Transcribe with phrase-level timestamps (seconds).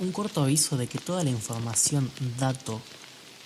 [0.00, 2.80] Un corto aviso de que toda la información, dato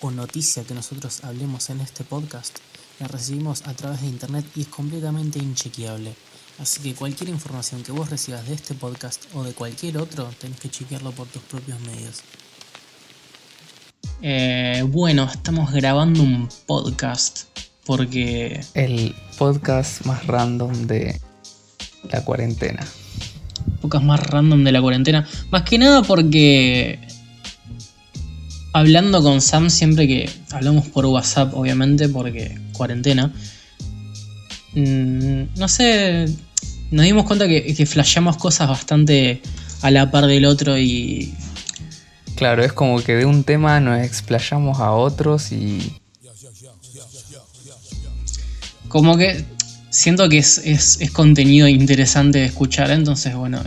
[0.01, 2.59] o noticia que nosotros hablemos en este podcast
[3.01, 6.15] la recibimos a través de internet y es completamente inchequeable.
[6.59, 10.61] Así que cualquier información que vos recibas de este podcast o de cualquier otro, tenés
[10.61, 12.21] que chequearlo por tus propios medios.
[14.21, 17.45] Eh, bueno, estamos grabando un podcast
[17.87, 18.61] porque...
[18.75, 21.19] El podcast más random de
[22.11, 22.87] la cuarentena.
[23.83, 25.27] Podcast más random de la cuarentena.
[25.51, 26.99] Más que nada porque...
[28.73, 33.31] Hablando con Sam siempre que hablamos por WhatsApp, obviamente, porque cuarentena.
[34.73, 36.27] Mm, no sé,
[36.91, 39.43] nos dimos cuenta que, que flasheamos cosas bastante
[39.83, 41.35] a la par del otro y
[42.43, 45.97] Claro, es como que de un tema nos explayamos a otros y.
[48.89, 49.45] Como que
[49.93, 53.63] siento que es, es, contenido interesante de escuchar, entonces, bueno.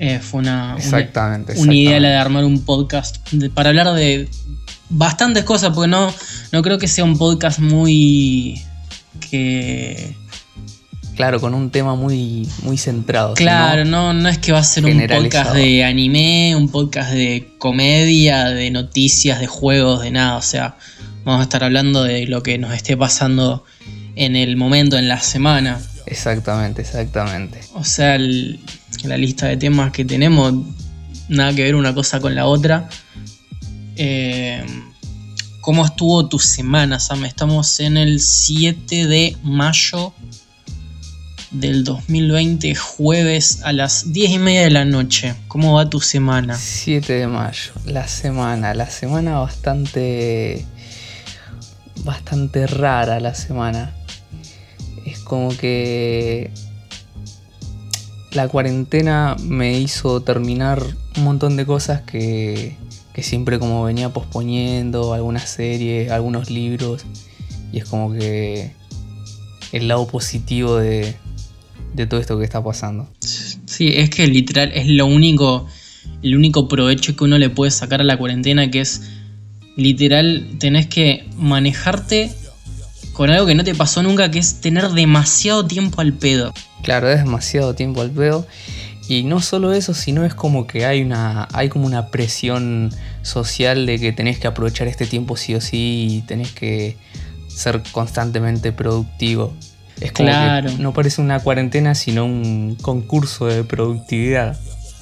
[0.00, 3.18] Eh, fue una, exactamente, una, idea la de armar un podcast
[3.54, 4.28] para hablar de
[4.90, 6.12] bastantes cosas, porque no,
[6.50, 8.60] no creo que sea un podcast muy.
[9.30, 10.16] que
[11.18, 13.34] Claro, con un tema muy, muy centrado.
[13.34, 17.54] Claro, no, no es que va a ser un podcast de anime, un podcast de
[17.58, 20.36] comedia, de noticias, de juegos, de nada.
[20.36, 20.76] O sea,
[21.24, 23.64] vamos a estar hablando de lo que nos esté pasando
[24.18, 25.80] en el momento, en la semana.
[26.04, 27.60] Exactamente, exactamente.
[27.74, 30.54] O sea, la lista de temas que tenemos,
[31.28, 32.88] nada que ver una cosa con la otra.
[33.94, 34.64] Eh,
[35.60, 37.26] ¿Cómo estuvo tu semana, Sam?
[37.26, 40.12] Estamos en el 7 de mayo
[41.52, 45.36] del 2020, jueves a las 10 y media de la noche.
[45.46, 46.56] ¿Cómo va tu semana?
[46.58, 50.66] 7 de mayo, la semana, la semana bastante...
[52.02, 53.92] bastante rara la semana.
[55.04, 56.50] Es como que...
[58.32, 60.82] La cuarentena me hizo terminar
[61.16, 62.76] un montón de cosas que,
[63.14, 67.06] que siempre como venía posponiendo, algunas series, algunos libros.
[67.72, 68.72] Y es como que
[69.72, 71.16] el lado positivo de,
[71.94, 73.08] de todo esto que está pasando.
[73.20, 75.66] Sí, es que literal es lo único,
[76.22, 79.02] el único provecho que uno le puede sacar a la cuarentena, que es
[79.76, 82.32] literal tenés que manejarte
[83.18, 86.54] con algo que no te pasó nunca, que es tener demasiado tiempo al pedo.
[86.84, 88.46] Claro, es demasiado tiempo al pedo.
[89.08, 91.48] Y no solo eso, sino es como que hay una.
[91.52, 96.06] hay como una presión social de que tenés que aprovechar este tiempo sí o sí
[96.08, 96.96] y tenés que
[97.48, 99.52] ser constantemente productivo.
[100.00, 100.70] Es como claro.
[100.78, 104.56] no parece una cuarentena, sino un concurso de productividad.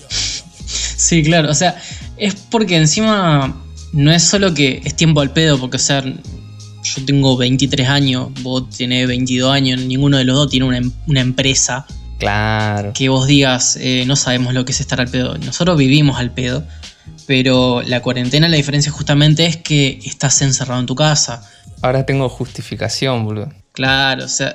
[0.09, 1.51] Sí, claro.
[1.51, 1.77] O sea,
[2.17, 3.63] es porque encima
[3.93, 6.03] no es solo que es tiempo al pedo, porque, o sea,
[6.97, 10.93] yo tengo 23 años, vos tenés 22 años, ninguno de los dos tiene una, em-,
[11.09, 11.87] empresa.
[12.19, 12.93] Claro.
[12.95, 15.37] Que vos digas, eh, no sabemos lo que es estar al pedo.
[15.39, 16.65] Nosotros vivimos al pedo,
[17.27, 21.43] pero la cuarentena, la diferencia justamente es que estás encerrado en tu casa.
[21.83, 23.53] Ahora tengo justificación, boludo.
[23.73, 24.55] Claro, o sea,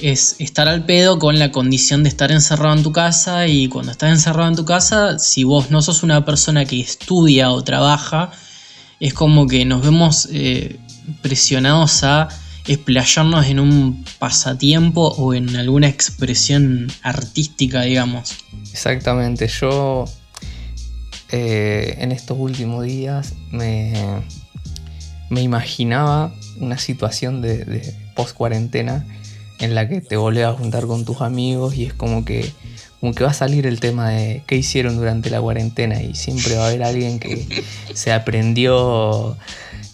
[0.00, 3.92] es estar al pedo con la condición de estar encerrado en tu casa y cuando
[3.92, 8.30] estás encerrado en tu casa, si vos no sos una persona que estudia o trabaja,
[9.00, 10.78] es como que nos vemos eh,
[11.22, 12.28] presionados a
[12.66, 18.36] explayarnos en un pasatiempo o en alguna expresión artística, digamos.
[18.72, 20.06] Exactamente, yo
[21.30, 24.22] eh, en estos últimos días me,
[25.30, 29.04] me imaginaba una situación de, post cuarentena
[29.58, 32.52] en la que te volvés a juntar con tus amigos y es como que,
[33.04, 36.56] como que va a salir el tema de qué hicieron durante la cuarentena y siempre
[36.56, 39.36] va a haber alguien que se aprendió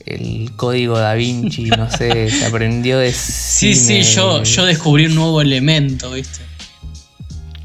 [0.07, 3.13] el código da Vinci, no sé, se aprendió de...
[3.13, 6.39] Sí, sí, yo, yo descubrí un nuevo elemento, ¿viste?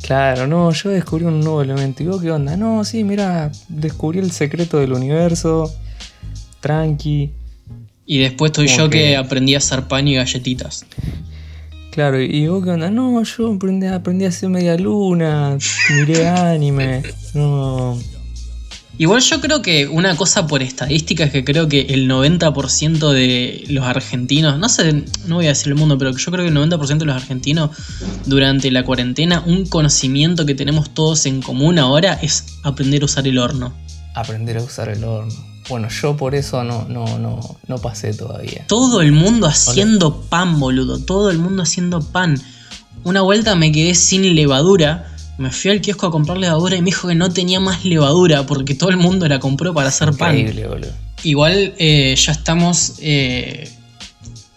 [0.02, 2.02] Claro, no, yo descubrí un nuevo elemento.
[2.02, 2.58] ¿Y vos qué onda?
[2.58, 5.72] No, sí, mira, descubrí el secreto del universo.
[6.60, 7.30] Tranqui.
[8.08, 9.16] Y después estoy yo que...
[9.16, 10.88] aprendí a hacer pan y galletitas.
[11.96, 12.92] Claro, ¿y vos qué onda?
[12.92, 15.58] No, yo aprendí, aprendí a hacer media luna,
[15.96, 17.98] miré anime, no...
[18.98, 23.64] Igual yo creo que una cosa por estadística es que creo que el 90% de
[23.70, 26.58] los argentinos, no sé, no voy a decir el mundo, pero yo creo que el
[26.58, 27.70] 90% de los argentinos
[28.26, 33.26] durante la cuarentena, un conocimiento que tenemos todos en común ahora es aprender a usar
[33.26, 33.74] el horno.
[34.16, 35.34] Aprender a usar el horno.
[35.70, 38.66] Bueno, yo por eso no, no, no, no pasé todavía.
[38.68, 41.00] Todo el mundo haciendo pan, boludo.
[41.00, 42.40] Todo el mundo haciendo pan.
[43.04, 45.12] Una vuelta me quedé sin levadura.
[45.38, 48.46] Me fui al kiosco a comprar levadura y me dijo que no tenía más levadura
[48.46, 50.72] porque todo el mundo la compró para hacer Increíble, pan.
[50.72, 50.92] Boludo.
[51.24, 53.70] Igual eh, ya estamos eh,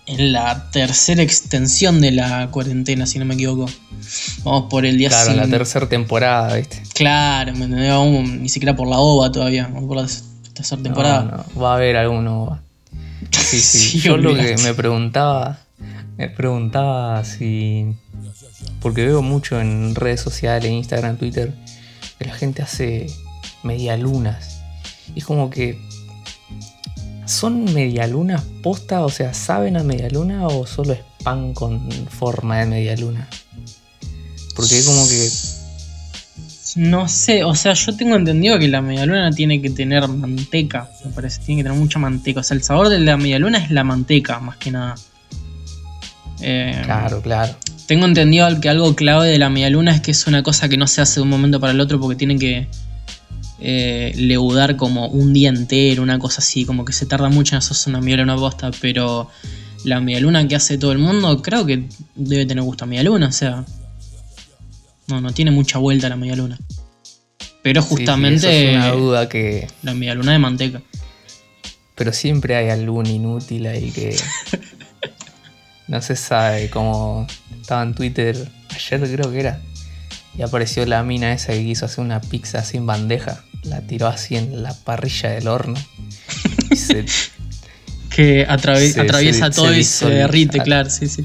[0.09, 3.67] en la tercera extensión de la cuarentena, si no me equivoco.
[4.43, 6.83] Vamos por el día Claro, la cin- tercera temporada, ¿viste?
[6.95, 10.07] Claro, me ni siquiera por la OVA todavía, por la
[10.55, 11.23] tercera temporada.
[11.23, 12.59] No, no, va a haber alguno.
[13.31, 13.79] Sí, sí.
[13.79, 15.59] Sí, Yo lo que me preguntaba,
[16.17, 17.95] me preguntaba si.
[18.81, 21.53] Porque veo mucho en redes sociales, Instagram, Twitter,
[22.19, 23.09] que la gente hace
[23.63, 24.61] medialunas.
[25.15, 25.79] Y es como que.
[27.29, 29.05] ¿Son medialunas posta?
[29.05, 33.29] O sea, ¿saben a medialuna o solo es pan con forma de medialuna?
[34.57, 35.29] Porque es como que.
[36.77, 41.11] No sé, o sea, yo tengo entendido que la medialuna tiene que tener manteca, me
[41.11, 42.41] parece, tiene que tener mucha manteca.
[42.41, 44.95] O sea, el sabor de la medialuna es la manteca, más que nada.
[46.41, 47.55] Eh, Claro, claro.
[47.87, 50.87] Tengo entendido que algo clave de la medialuna es que es una cosa que no
[50.87, 52.69] se hace de un momento para el otro porque tienen que
[53.61, 57.59] eh, leudar como un día entero, una cosa así, como que se tarda mucho en
[57.59, 59.31] hacerse una medialuna posta, pero
[59.85, 61.85] la medialuna que hace todo el mundo creo que
[62.15, 63.65] debe tener gusto a medialuna, o sea,
[65.09, 66.59] no, no tiene mucha vuelta la medialuna.
[67.63, 69.69] Pero Sí, sí, justamente eso es una duda que.
[69.83, 70.83] la medialuna de manteca.
[71.95, 74.17] Pero siempre hay algún inútil ahí que
[75.89, 76.71] no se sabe.
[76.71, 77.27] Como
[77.61, 79.61] estaba en Twitter ayer creo que era.
[80.37, 83.45] Y apareció la mina esa que quiso hacer una pizza sin bandeja.
[83.65, 85.75] La tiró así en la parrilla del horno.
[86.71, 87.05] Y se,
[88.11, 88.51] Que Se-
[89.01, 91.25] atraviesa se- todo y se derrite, claro, sí, sí.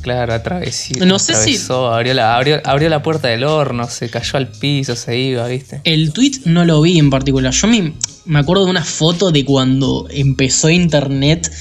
[0.00, 0.94] claro, atravesó.
[1.04, 4.48] No sé si- atravesó, abrió, la, abrió, abrió la puerta del horno, se cayó al
[4.48, 5.80] piso, se iba, ¿viste?
[5.84, 7.52] El tweet no lo vi en particular.
[7.52, 7.92] Yo me,
[8.24, 11.52] me acuerdo de una foto de cuando empezó internet,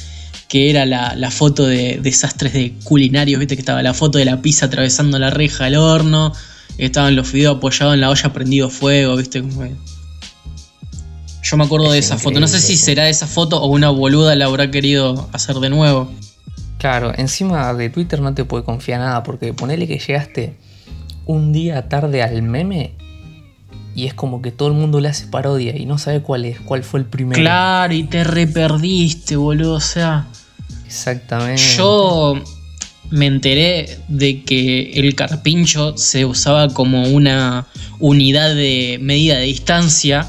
[0.47, 4.25] que era la, la foto de desastres de culinarios, viste que estaba la foto de
[4.25, 6.33] la pizza atravesando la reja del horno,
[6.77, 9.41] estaban los fideos apoyados en la olla prendido fuego, viste.
[9.41, 9.65] como
[11.43, 12.39] Yo me acuerdo de Es esa foto.
[12.39, 16.11] No sé si será esa foto o una boluda la habrá querido hacer de nuevo.
[16.77, 20.55] Claro, encima de Twitter no te puede confiar nada porque ponele que llegaste
[21.25, 22.95] un día tarde al meme
[23.93, 26.59] y es como que todo el mundo le hace parodia y no sabe cuál es,
[26.59, 27.39] cuál fue el primero.
[27.39, 29.75] Claro, y te reperdiste, boludo.
[29.75, 30.27] O sea.
[30.85, 31.61] Exactamente.
[31.77, 32.41] Yo
[33.11, 37.67] me enteré de que el carpincho se usaba como una
[37.99, 40.27] unidad de medida de distancia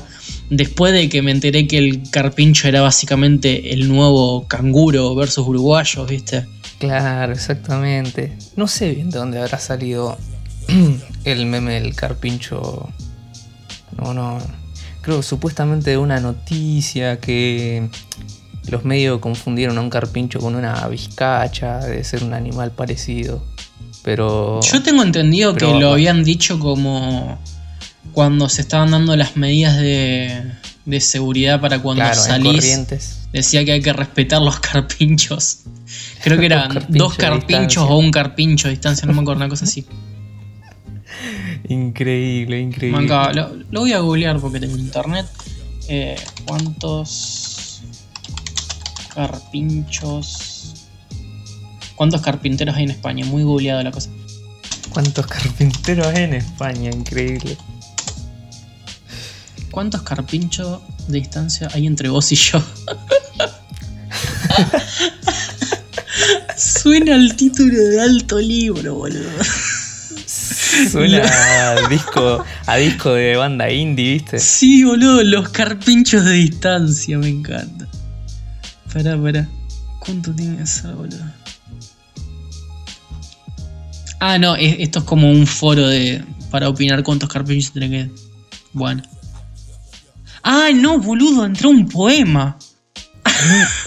[0.50, 6.06] después de que me enteré que el carpincho era básicamente el nuevo canguro versus uruguayos,
[6.08, 6.46] ¿viste?
[6.79, 8.37] Claro, exactamente.
[8.56, 10.19] No sé bien de dónde habrá salido
[11.25, 12.88] el meme del carpincho.
[13.96, 14.38] No, no.
[15.00, 17.88] Creo supuestamente de una noticia que
[18.69, 23.44] los medios confundieron a un carpincho con una vizcacha, de ser un animal parecido.
[24.03, 24.61] Pero.
[24.62, 27.38] Yo tengo entendido Pero- que lo habían dicho como
[28.12, 30.43] cuando se estaban dando las medidas de,
[30.85, 32.55] de seguridad para cuando claro, salís.
[32.55, 33.19] corrientes.
[33.32, 35.61] Decía que hay que respetar los carpinchos.
[36.23, 39.65] Creo que eran dos carpinchos o un carpincho de distancia, no me acuerdo, una cosa
[39.65, 39.85] así.
[41.69, 42.99] Increíble, increíble.
[42.99, 45.26] Manca, lo, lo voy a googlear porque tengo internet.
[45.88, 46.17] Eh,
[46.47, 47.52] ¿Cuántos
[49.14, 50.87] carpinchos?
[51.97, 53.25] ¿Cuántos carpinteros hay en España?
[53.26, 54.11] Muy googleado la cosa.
[54.91, 56.91] ¿Cuántos carpinteros hay en España?
[56.91, 57.56] Increíble.
[59.70, 62.62] ¿Cuántos carpinchos de distancia hay entre vos y yo?
[66.56, 69.31] Suena el título de alto libro, boludo.
[70.91, 74.38] Suena a disco, a disco de banda indie, ¿viste?
[74.38, 77.81] Sí, boludo, los carpinchos de distancia, me encanta.
[78.93, 79.49] Pará, pará.
[79.99, 81.25] ¿Cuánto tiene que ser, boludo?
[84.20, 88.11] Ah, no, es- esto es como un foro de para opinar cuántos carpinchos tiene que.
[88.72, 89.03] Bueno.
[90.43, 92.56] Ah, no, boludo, entró un poema.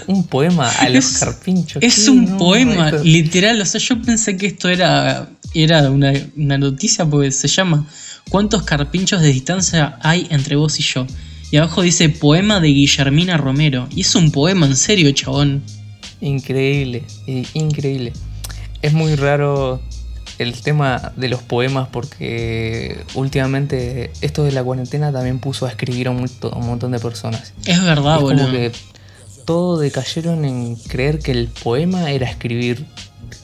[0.07, 1.81] Un, un poema a los Es- carpinchos.
[1.83, 3.61] Es un No, poema, esto- literal.
[3.61, 7.85] O sea, yo pensé que esto era, era una, una noticia porque se llama
[8.29, 11.05] ¿Cuántos carpinchos de distancia hay entre vos y yo?
[11.51, 13.87] Y abajo dice poema de Guillermina Romero.
[13.95, 15.63] Y es un poema en serio, chabón.
[16.21, 17.03] Increíble,
[17.53, 18.13] increíble.
[18.81, 19.81] Es muy raro
[20.37, 26.07] el tema de los poemas porque últimamente esto de la cuarentena también puso a escribir
[26.07, 27.53] a un, un montón de personas.
[27.65, 28.45] Es verdad, es boludo.
[28.45, 28.71] como que
[29.45, 32.85] todos decayeron en creer que el poema era escribir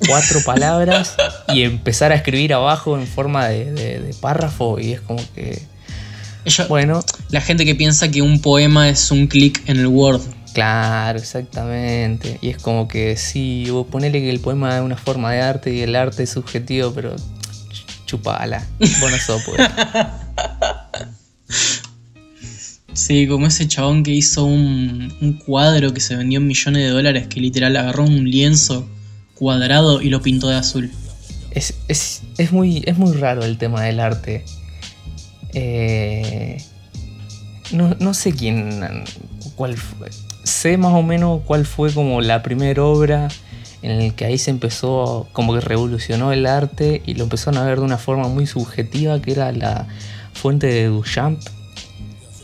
[0.07, 1.15] cuatro palabras
[1.53, 5.61] y empezar a escribir abajo en forma de, de- de párrafo y es como que
[6.45, 10.21] Ellos- bueno La gente que piensa que un poema es un clic en el Word.
[10.53, 15.31] claro exactamente y es como que sí vos ponele que el poema es una forma
[15.31, 19.41] de arte y el arte es subjetivo pero ch- chupala vos no sos
[22.93, 26.89] Sí, como ese chabón que hizo un, un cuadro que se vendió en millones de
[26.89, 28.85] dólares, que literal agarró un lienzo
[29.33, 30.91] cuadrado y lo pintó de azul.
[31.51, 34.43] Es, es, es muy, es muy raro el tema del arte.
[35.53, 36.63] Eh,
[37.71, 39.03] no, no sé quién.
[39.55, 40.09] cuál fue.
[40.43, 43.27] Sé más o menos cuál fue como la primera obra
[43.81, 47.65] en el que ahí se empezó, como que revolucionó el arte y lo empezaron a
[47.65, 49.87] ver de una forma muy subjetiva, que era la
[50.33, 51.39] fuente de Duchamp,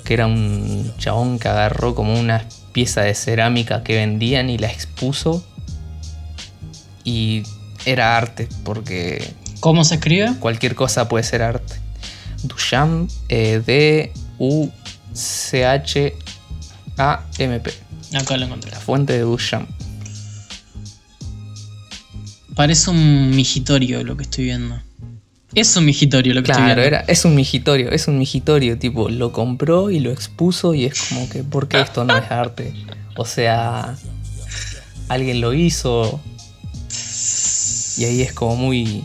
[0.03, 4.67] que era un chabón que agarró como una pieza de cerámica que vendían y la
[4.67, 5.45] expuso.
[7.03, 7.43] Y
[7.85, 10.33] era arte, porque ¿Cómo se escribe?
[10.39, 11.75] cualquier cosa puede ser arte.
[12.44, 13.62] Duchamp, eh,
[16.48, 17.74] D-U-C-H-A-M-P.
[18.17, 18.72] Acá lo encontré.
[18.72, 19.70] La fuente de Duchamp.
[22.56, 24.82] Parece un migitorio lo que estoy viendo.
[25.53, 26.98] Es un migitorio lo que estoy Claro, viendo.
[26.98, 31.00] era, es un migitorio, es un migitorio, tipo, lo compró y lo expuso y es
[31.10, 32.74] como que, ¿por qué esto no es arte?
[33.15, 33.96] O sea,
[35.08, 36.20] alguien lo hizo
[37.98, 39.03] y ahí es como muy,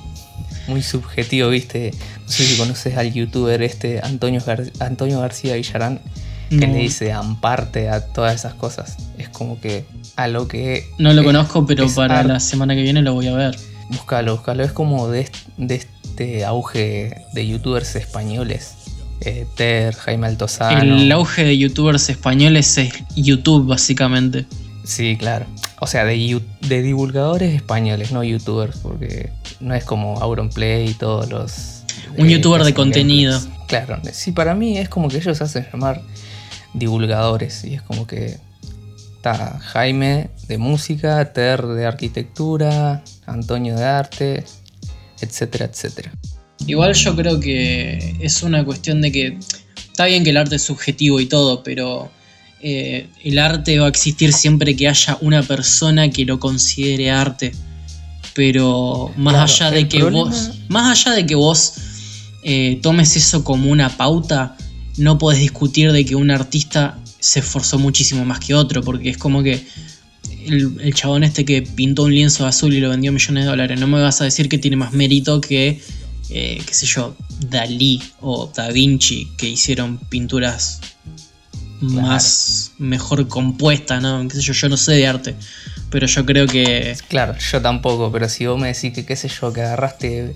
[0.66, 1.92] muy subjetivo, ¿viste?
[2.32, 6.00] No sé si conoces al youtuber este Antonio, Gar- Antonio García Villarán,
[6.48, 6.72] que No.
[6.72, 8.96] le dice amparte a todas esas cosas.
[9.18, 9.84] Es como que
[10.16, 10.88] a lo que...
[10.96, 13.54] No lo es- conozco, pero para la semana que viene lo voy a ver.
[13.90, 14.64] Búscalo, búscalo.
[14.64, 18.76] Es como de, de este auge de youtubers españoles.
[19.20, 20.80] Eh, Ter, Jaime Altozano.
[20.96, 24.46] El auge de youtubers españoles es YouTube, básicamente.
[24.84, 25.46] Sí, claro.
[25.80, 31.28] O sea, de, de divulgadores españoles, no youtubers, porque no es como Auronplay y todos
[31.28, 31.82] los...
[32.16, 33.32] Un eh, youtuber de contenido.
[33.32, 33.62] gameplays.
[33.68, 36.02] Claro, sí, para mí es como que ellos hacen llamar
[36.74, 38.38] divulgadores y es como que
[39.16, 44.44] está Jaime de música, Ter de arquitectura, Antonio de arte,
[45.20, 46.12] etcétera, etcétera.
[46.66, 49.38] Igual yo creo que es una cuestión de que
[49.76, 52.10] está bien que el arte es subjetivo y todo, pero
[52.62, 57.52] eh, el arte va a existir siempre que haya una persona que lo considere arte.
[58.34, 61.74] Pero más Claro, allá de que problema- vos, más allá de que vos
[62.44, 64.56] eh, tomes eso como una pauta,
[64.96, 69.18] no podés discutir de que un artista se esforzó muchísimo más que otro, porque es
[69.18, 69.64] como que
[70.46, 73.78] el, el chabón este que pintó un lienzo azul y lo vendió millones de dólares,
[73.78, 75.80] no me vas a decir que tiene más mérito que,
[76.30, 77.14] eh, qué sé yo,
[77.48, 80.80] Dalí o Da Vinci, que hicieron pinturas
[81.82, 84.26] más mejor compuestas, ¿no?
[84.28, 85.34] Qué sé yo, yo no sé de arte,
[85.90, 89.28] pero yo creo que Claro, yo tampoco, pero si vos me decís que, qué sé
[89.28, 90.32] yo, que agarraste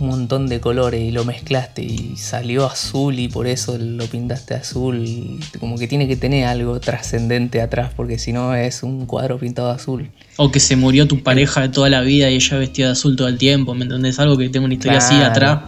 [0.00, 4.54] un montón de colores y lo mezclaste y salió azul y por eso lo pintaste
[4.54, 9.38] azul, como que tiene que tener algo trascendente atrás, porque si no es un cuadro
[9.38, 10.10] pintado azul.
[10.36, 13.16] O que se murió tu pareja de toda la vida y ella vestía de azul
[13.16, 14.18] todo el tiempo, ¿me entendés?
[14.20, 15.62] Algo que tenga una historia así atrás.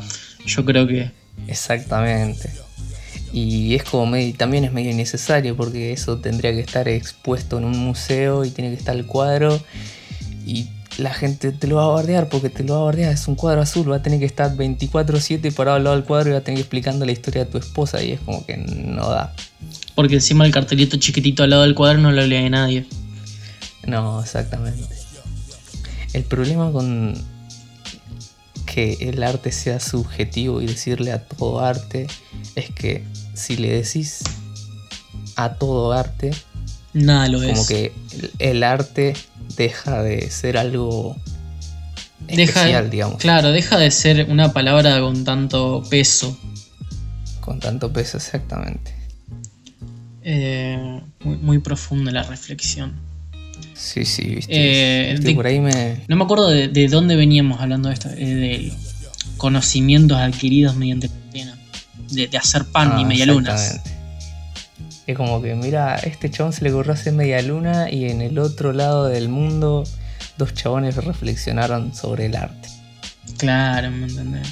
[0.46, 1.10] Yo creo que.
[1.48, 2.50] Exactamente.
[3.32, 7.64] Y es como medio, también es medio innecesario porque eso tendría que estar expuesto en
[7.64, 9.60] un museo y tiene que estar el cuadro
[10.44, 10.68] y
[10.98, 13.36] la gente te lo va a bardear porque te lo va a bardear, es un
[13.36, 16.38] cuadro azul, va a tener que estar 24/7 parado al lado del cuadro y va
[16.38, 19.34] a tener que explicando la historia de tu esposa y es como que no da.
[19.94, 22.86] Porque encima el cartelito chiquitito al lado del cuadro no lo lee nadie.
[23.86, 24.94] No, exactamente.
[26.12, 27.14] El problema con
[28.66, 32.06] que el arte sea subjetivo y decirle a todo arte
[32.54, 33.04] es que
[33.40, 34.20] si le decís
[35.36, 36.30] a todo arte,
[36.92, 37.66] Nada lo como es.
[37.68, 37.92] que
[38.38, 39.14] el, arte
[39.56, 41.16] deja de ser algo
[42.26, 46.38] Deja, especial, digamos, Claro, deja de ser una palabra con tanto peso.
[47.40, 48.94] con tanto peso exactamente.
[50.22, 52.92] Eh, muy, muy profunda la reflexión.
[53.74, 54.52] Sí, sí, viste.
[54.52, 56.02] Eh, Viste, de- por ahí me...
[56.08, 58.76] No me acuerdo de, de dónde veníamos hablando de esto, eh, de los
[59.38, 61.56] conocimientos adquiridos mediante la.
[62.10, 63.60] De, de hacer pan y Ah, medialunas.
[63.62, 64.00] exactamente.
[65.06, 68.38] Es como que, mira, este chabón se le ocurrió hacer media luna y en el
[68.38, 69.84] otro lado del mundo
[70.38, 72.68] dos chabones reflexionaron sobre el arte.
[73.38, 74.48] Claro, ¿me entendés?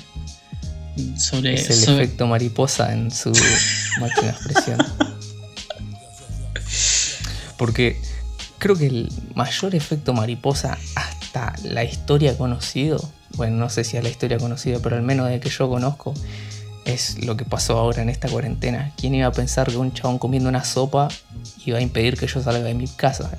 [1.17, 3.31] Sobre, es el sobre- efecto mariposa en su
[4.01, 4.79] máxima expresión.
[7.57, 8.01] Porque
[8.59, 13.01] creo que el mayor efecto mariposa hasta la historia conocido,
[13.37, 16.15] bueno, no sé si a la historia conocida, pero al menos de que yo conozco,
[16.89, 18.93] es lo que pasó ahora en esta cuarentena.
[18.97, 21.09] ¿Quién iba a pensar que un chabón comiendo una sopa
[21.67, 23.31] iba a impedir que yo salga de mi casa?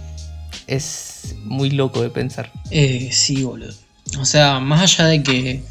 [0.67, 2.51] Es muy loco de pensar.
[2.69, 3.73] Eh, sí, boludo.
[4.19, 5.63] O sea, más allá de que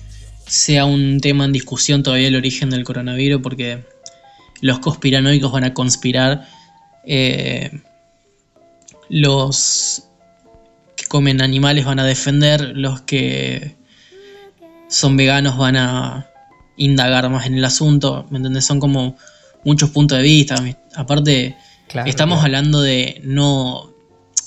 [0.45, 3.85] sea un tema en discusión todavía el origen del coronavirus, porque
[4.61, 6.49] los conspiranoicos van a conspirar,
[7.05, 7.81] eh,
[9.09, 10.05] los
[10.97, 13.77] que comen animales van a defender, los que
[14.89, 16.29] son veganos van a
[16.79, 18.65] indagar más en el asunto, ¿me entendés?
[18.65, 19.17] Son como
[19.65, 20.57] muchos puntos de vista.
[20.97, 21.57] Aparte,
[21.89, 22.47] Claro, estamos claro.
[22.47, 23.91] hablando de no.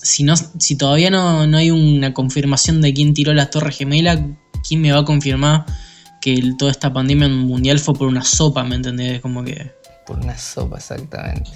[0.04, 4.20] Si, no, si todavía no, no hay una confirmación de quién tiró las Torres Gemelas,
[4.68, 5.66] ¿quién me va a confirmar
[6.22, 9.22] que el- toda esta pandemia mundial fue por una sopa, ¿me entendés?
[9.22, 9.72] Como que.
[10.08, 11.52] Por una sopa, exactamente.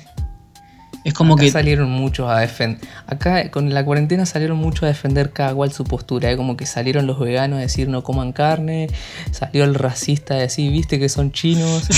[1.05, 1.51] Es como Acá que.
[1.51, 2.81] salieron muchos a defender.
[3.07, 6.31] Acá con la cuarentena salieron muchos a defender cada cual su postura.
[6.31, 6.35] ¿eh?
[6.35, 8.87] Como que salieron los veganos a decir no coman carne.
[9.31, 11.87] Salió el racista a decir, viste que son chinos.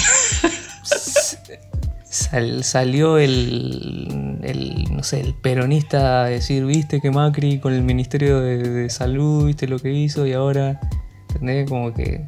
[2.10, 7.84] Sal- salió el, el, no sé, el peronista a decir, viste que Macri con el
[7.84, 10.80] Ministerio de, de Salud, viste lo que hizo y ahora,
[11.30, 11.70] ¿entendés?
[11.70, 12.26] Como que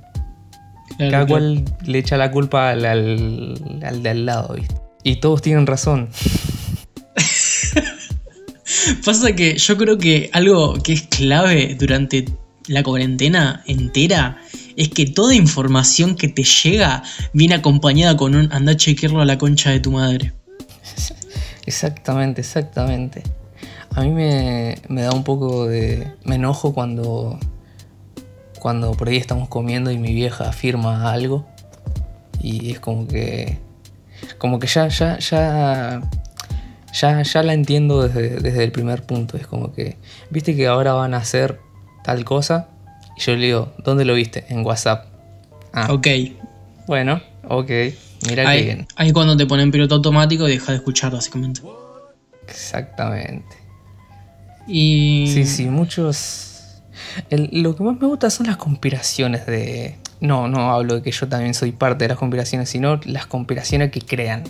[0.97, 1.27] Claro, cada claro.
[1.27, 4.75] cual le echa la culpa al, al, al de al lado, ¿viste?
[5.03, 6.09] Y todos tienen razón.
[9.05, 12.25] Pasa que yo creo que algo que es clave durante
[12.67, 14.37] la cuarentena entera
[14.75, 19.25] es que toda información que te llega viene acompañada con un anda a chequearlo a
[19.25, 20.33] la concha de tu madre.
[21.65, 23.21] Exactamente, exactamente.
[23.93, 26.11] A mí me, da un poco de...
[26.23, 27.39] Me enojo cuando...
[28.59, 31.45] Cuando por ahí estamos comiendo y mi vieja afirma algo.
[32.41, 33.59] Y es como que...
[34.39, 36.01] Como que ya, ya, ya...
[36.93, 39.37] Ya, ya la entiendo desde, desde el primer punto.
[39.37, 39.97] Es como que...
[40.29, 41.59] Viste que ahora van a hacer
[42.03, 42.67] tal cosa.
[43.17, 44.45] Y yo le digo, ¿dónde lo viste?
[44.49, 45.05] En WhatsApp.
[45.73, 46.07] Ah, Ok.
[46.87, 47.69] bueno, ok.
[48.27, 48.87] Mira Ahí, bien.
[48.95, 51.61] ahí cuando te ponen piloto automático y dejas de escuchar básicamente.
[52.47, 53.55] Exactamente.
[54.67, 55.31] Y...
[55.33, 56.81] Sí, sí, muchos.
[57.29, 59.97] el- lo que más me gusta son las conspiraciones de.
[60.19, 63.91] No, no hablo de que yo también soy parte de las conspiraciones, sino las conspiraciones
[63.91, 64.43] que crean.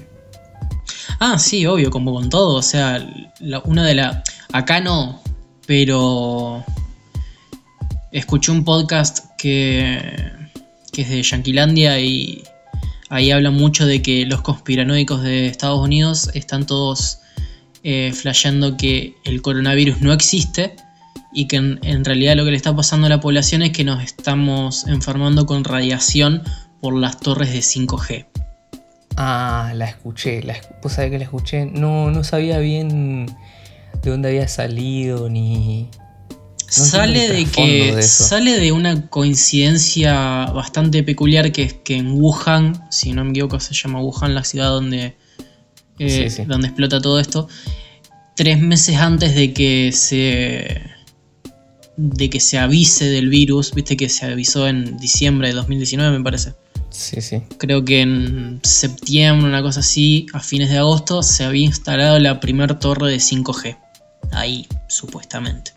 [1.20, 2.56] Ah, sí, obvio, como con todo.
[2.56, 3.06] O sea,
[3.40, 4.24] la- una de las.
[4.54, 5.22] Acá no,
[5.68, 6.64] pero.
[8.12, 10.32] Escuché un podcast que.
[10.92, 12.44] que es de Yanquilandia y.
[13.12, 17.18] Ahí hablan mucho de que los conspiranoicos de Estados Unidos están todos
[17.84, 20.76] eh, flasheando que el coronavirus no existe
[21.34, 23.84] y que en, en realidad lo que le está pasando a la población es que
[23.84, 26.44] nos estamos enfermando con radiación
[26.82, 28.28] por las torres de 5G.
[29.22, 30.42] Ah, la escuché.
[30.44, 31.66] La, ¿Vos sabés que la escuché?
[31.66, 33.26] No, no sabía bien
[34.02, 35.90] de dónde había salido ni.
[36.70, 42.14] sale entiendo de que de sale de una coincidencia bastante peculiar que es que en
[42.14, 45.18] Wuhan, si no me equivoco se llama Wuhan la ciudad donde
[46.00, 46.46] eh, Sí, sí.
[46.46, 47.50] donde explota todo esto,
[48.38, 50.82] tres meses antes de que se
[51.98, 56.24] de que se avise del virus, viste que se avisó en diciembre de 2019 me
[56.24, 56.54] parece.
[56.90, 57.42] Sí, sí.
[57.58, 62.40] Creo que en septiembre, una cosa así, a fines de agosto, se había instalado la
[62.40, 63.78] primera torre de 5G.
[64.32, 65.74] Ahí, supuestamente.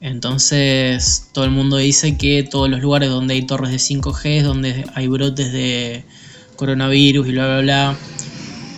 [0.00, 4.44] Entonces, todo el mundo dice que todos los lugares donde hay torres de 5G es
[4.44, 6.04] donde hay brotes de
[6.56, 7.96] coronavirus y bla, bla, bla.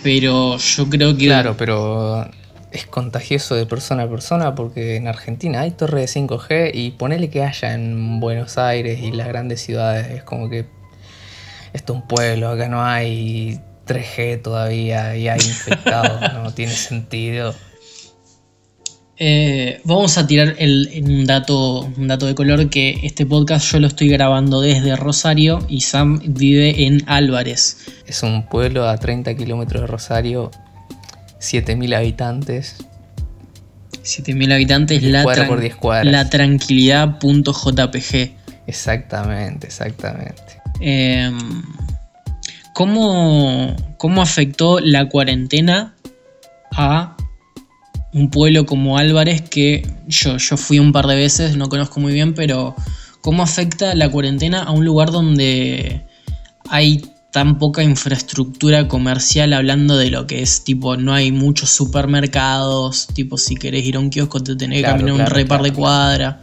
[0.03, 1.25] Pero yo creo que...
[1.25, 2.29] Claro, pero
[2.71, 7.29] es contagioso de persona a persona porque en Argentina hay torre de 5G y ponele
[7.29, 10.11] que haya en Buenos Aires y las grandes ciudades.
[10.11, 10.65] Es como que
[11.73, 17.53] esto es un pueblo, acá no hay 3G todavía y hay infectados, no tiene sentido.
[19.17, 23.79] Eh, vamos a tirar el, un, dato, un dato de color que este podcast yo
[23.79, 27.77] lo estoy grabando desde Rosario y Sam vive en Álvarez.
[28.07, 30.49] Es un pueblo a 30 kilómetros de Rosario,
[31.39, 32.77] 7.000 habitantes.
[34.01, 36.11] 7000 habitantes, 10 la, tran- por 10 cuadras.
[36.11, 38.31] la tranquilidad.jpg.
[38.67, 40.61] Exactamente, exactamente.
[40.85, 41.31] Eh,
[42.73, 45.95] ¿cómo, ¿Cómo afectó la cuarentena
[46.71, 47.15] a
[48.11, 52.11] un pueblo como Álvarez que yo, yo fui un par de veces, no conozco muy
[52.11, 52.75] bien, pero
[53.21, 56.01] ¿cómo afecta la cuarentena a un lugar donde
[56.69, 63.07] hay tan poca infraestructura comercial hablando de lo que es tipo no hay muchos supermercados,
[63.07, 65.63] tipo si querés ir a un kiosco te tenés que caminar claro, un repar claro,
[65.63, 66.41] de cuadra.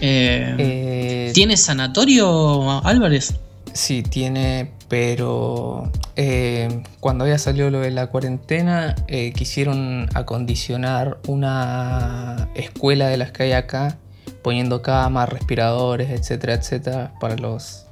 [0.00, 3.34] Eh, Eh, ¿Tiene sanatorio Álvarez?
[3.72, 12.48] Sí, tiene, pero eh, cuando había salido lo de la cuarentena, eh, quisieron acondicionar una
[12.54, 13.98] escuela de las que hay acá,
[14.42, 17.86] poniendo camas, respiradores, etcétera, etcétera, para los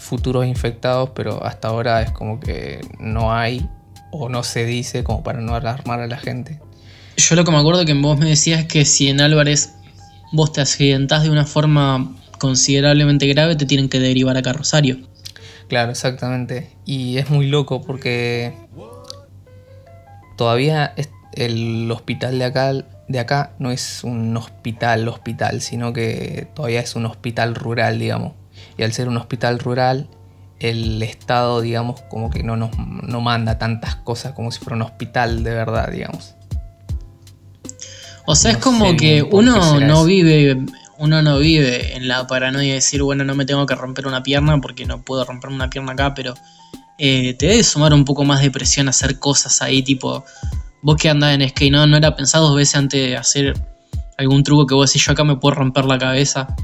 [0.00, 3.66] futuros infectados, pero hasta ahora es como que no hay
[4.10, 6.60] o no se dice como para no alarmar a la gente.
[7.16, 9.74] Yo lo que me acuerdo que vos me decías que si en Álvarez
[10.32, 14.98] vos te accidentás de una forma considerablemente grave, te tienen que derivar acá a Rosario.
[15.68, 16.70] Claro, exactamente.
[16.84, 18.54] Y es muy loco porque
[20.36, 20.94] todavía
[21.32, 22.72] el hospital de acá,
[23.08, 28.32] de acá no es un hospital hospital, sino que todavía es un hospital rural, digamos.
[28.76, 30.08] Y al ser un hospital rural,
[30.58, 34.82] el Estado, digamos, como que no nos no manda tantas cosas como si fuera un
[34.82, 36.34] hospital de verdad, digamos.
[38.30, 40.54] O sea, es No como sé que uno no vive,
[40.98, 44.22] uno no vive en la paranoia de decir, bueno, no me tengo que romper una
[44.22, 46.34] pierna porque no puedo romperme una pierna acá, pero
[46.98, 50.26] eh, te debe sumar un poco más de presión hacer cosas ahí, tipo,
[50.82, 51.86] vos que andás en skate, ¿no?
[51.86, 53.54] ¿No era pensado dos veces antes de hacer
[54.18, 56.54] algún truco que vos decís, yo acá me puedo romper la cabeza?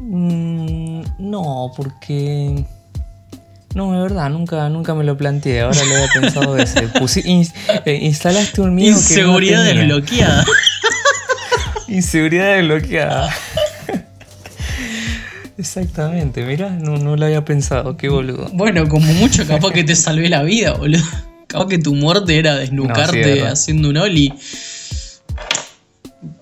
[0.00, 2.66] Mm, no, porque.
[3.74, 5.62] No, de verdad, nunca, nunca me lo planteé.
[5.62, 6.90] Ahora lo había pensado veces.
[7.86, 9.82] Eh, instalaste un miedo que no Inseguridad tenía.
[9.82, 10.44] desbloqueada.
[11.88, 13.30] Inseguridad desbloqueada.
[15.56, 18.48] Exactamente, mirá, no, no lo había pensado, qué boludo.
[18.52, 21.02] bueno, como mucho capaz que te salvé la vida, boludo.
[21.46, 24.34] Capaz que tu muerte era desnucarte No, sí, haciendo un ollie.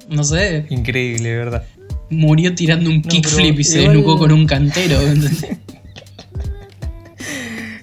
[0.09, 0.66] No sé.
[0.70, 1.64] Increíble, ¿verdad?
[2.09, 5.00] murió tirando un No, kickflip y se igual- desnucó con un cantero.
[5.00, 5.46] ¿entendés?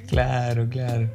[0.07, 1.07] Claro, claro.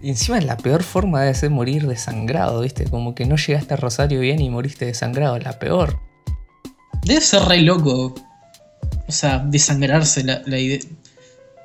[0.00, 2.84] Y encima la peor forma de ser morir desangrado, ¿viste?
[2.84, 5.98] Como que no llegaste a Rosario bien y moriste desangrado, la peor.
[7.04, 8.14] Debe ser re loco.
[9.08, 10.78] O sea, desangrarse la, la idea.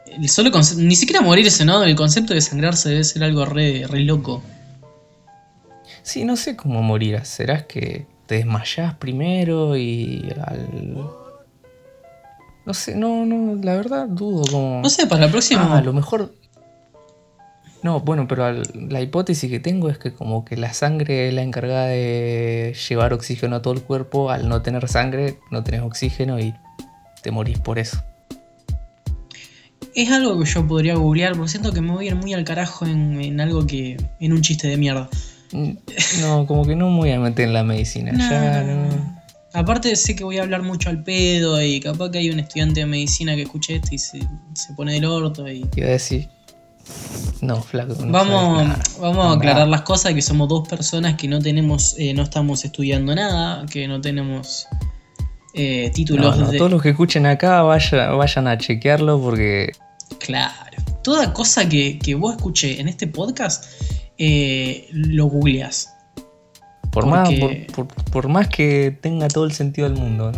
[0.05, 1.83] El solo ni siquiera morirse, ¿no?
[1.83, 4.41] El concepto de desangrarse debe ser algo re, re loco.
[6.01, 7.27] Sí, no sé cómo morirás.
[7.27, 10.95] ¿Serás que te desmayás primero y al...
[12.65, 14.81] No sé, no, no, la verdad dudo como...
[14.81, 15.73] No sé, para la próxima.
[15.73, 16.33] Ah, a lo mejor...
[17.83, 21.33] No, bueno, pero al- la hipótesis que tengo es que como que la sangre es
[21.33, 24.29] la encargada de llevar oxígeno a todo el cuerpo.
[24.31, 26.53] Al no tener sangre, no tenés oxígeno y
[27.21, 28.01] te morís por eso.
[29.95, 32.43] Es algo que yo podría googlear, porque siento que me voy a ir muy al
[32.45, 33.97] carajo en, en algo que.
[34.19, 35.09] en un chiste de mierda.
[35.51, 35.71] Mm,
[36.21, 38.11] No, como que no me voy a meter en la medicina.
[38.11, 39.13] No, ya no.
[39.53, 42.79] Aparte sé que voy a hablar mucho al pedo y capaz que hay un estudiante
[42.79, 44.19] de medicina que escuche esto y se,
[44.55, 45.63] se pone del orto y...
[45.75, 46.27] Iba a decir.
[47.41, 47.95] No, flaco.
[48.05, 48.61] no vamos,
[49.01, 49.33] a Nada.
[49.33, 53.65] aclarar las cosas, que somos dos personas que no tenemos, eh, no estamos estudiando nada,
[53.65, 54.65] que no tenemos
[55.53, 56.57] eh, títulos no, de...
[56.57, 59.71] todos los que escuchen acá vaya- vayan a chequearlo porque
[60.19, 60.53] Claro.
[61.03, 63.65] Toda cosa que, que vos escuché en este podcast,
[64.17, 65.89] eh, lo googleas.
[66.91, 70.31] por más, Porque- por, por- por más que tenga todo el sentido del mundo.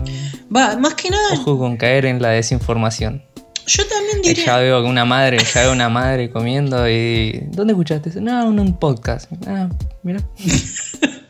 [0.55, 3.24] Va, más que nada, ojo con caer en la desinformación.
[3.67, 4.58] Yo también Ya diría...
[4.58, 7.43] veo que una madre, ya veo una madre comiendo y.
[7.51, 8.21] ¿Dónde escuchaste eso?
[8.21, 9.32] No, en un podcast.
[9.47, 9.69] Ah,
[10.04, 10.21] mira.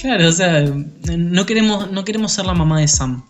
[0.00, 0.62] Claro, o sea,
[1.16, 3.24] no queremos, no queremos ser la mamá de Sam.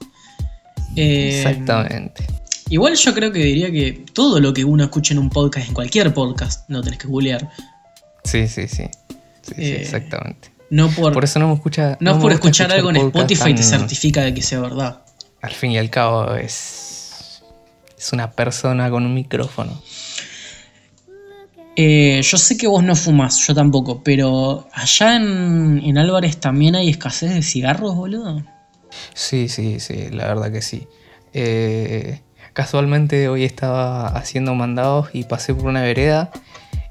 [0.95, 2.25] Eh, Exactamente.
[2.71, 5.75] Igual yo creo que diría que todo lo que uno escucha en un podcast, en
[5.75, 7.51] cualquier podcast, no tenés que googlear.
[8.25, 8.85] Sí, sí, sí.
[9.43, 10.53] Sí, sí, Eh, exactamente.
[10.71, 11.97] No por, Por eso no me escucha.
[12.01, 15.01] no me por escuchar algo en Spotify te tan- certifica de que sea verdad.
[15.41, 16.88] Al fin y al cabo es.
[17.99, 19.83] Es una persona con un micrófono.
[21.77, 26.75] Eh, yo sé que vos no fumas, yo tampoco, pero allá en, en Álvarez también
[26.75, 28.43] hay escasez de cigarros, boludo.
[29.15, 30.89] Sí, sí, sí, la verdad que sí.
[31.33, 32.21] Eh,
[32.53, 36.33] casualmente hoy estaba haciendo mandados y pasé por una vereda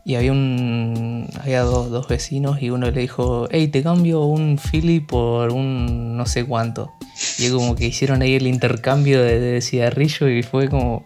[0.07, 4.57] y había un había dos, dos vecinos y uno le dijo, hey, te cambio un
[4.57, 6.93] Philly por un no sé cuánto.
[7.37, 11.05] Y como que hicieron ahí el intercambio de, de cigarrillo y fue como...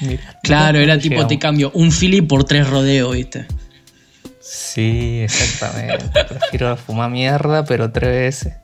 [0.00, 1.28] mira, Claro, era tipo, llegamos.
[1.30, 3.46] te cambio un Philly por tres rodeos, ¿viste?
[4.40, 6.04] Sí, exactamente.
[6.28, 8.54] Prefiero fumar mierda, pero tres veces.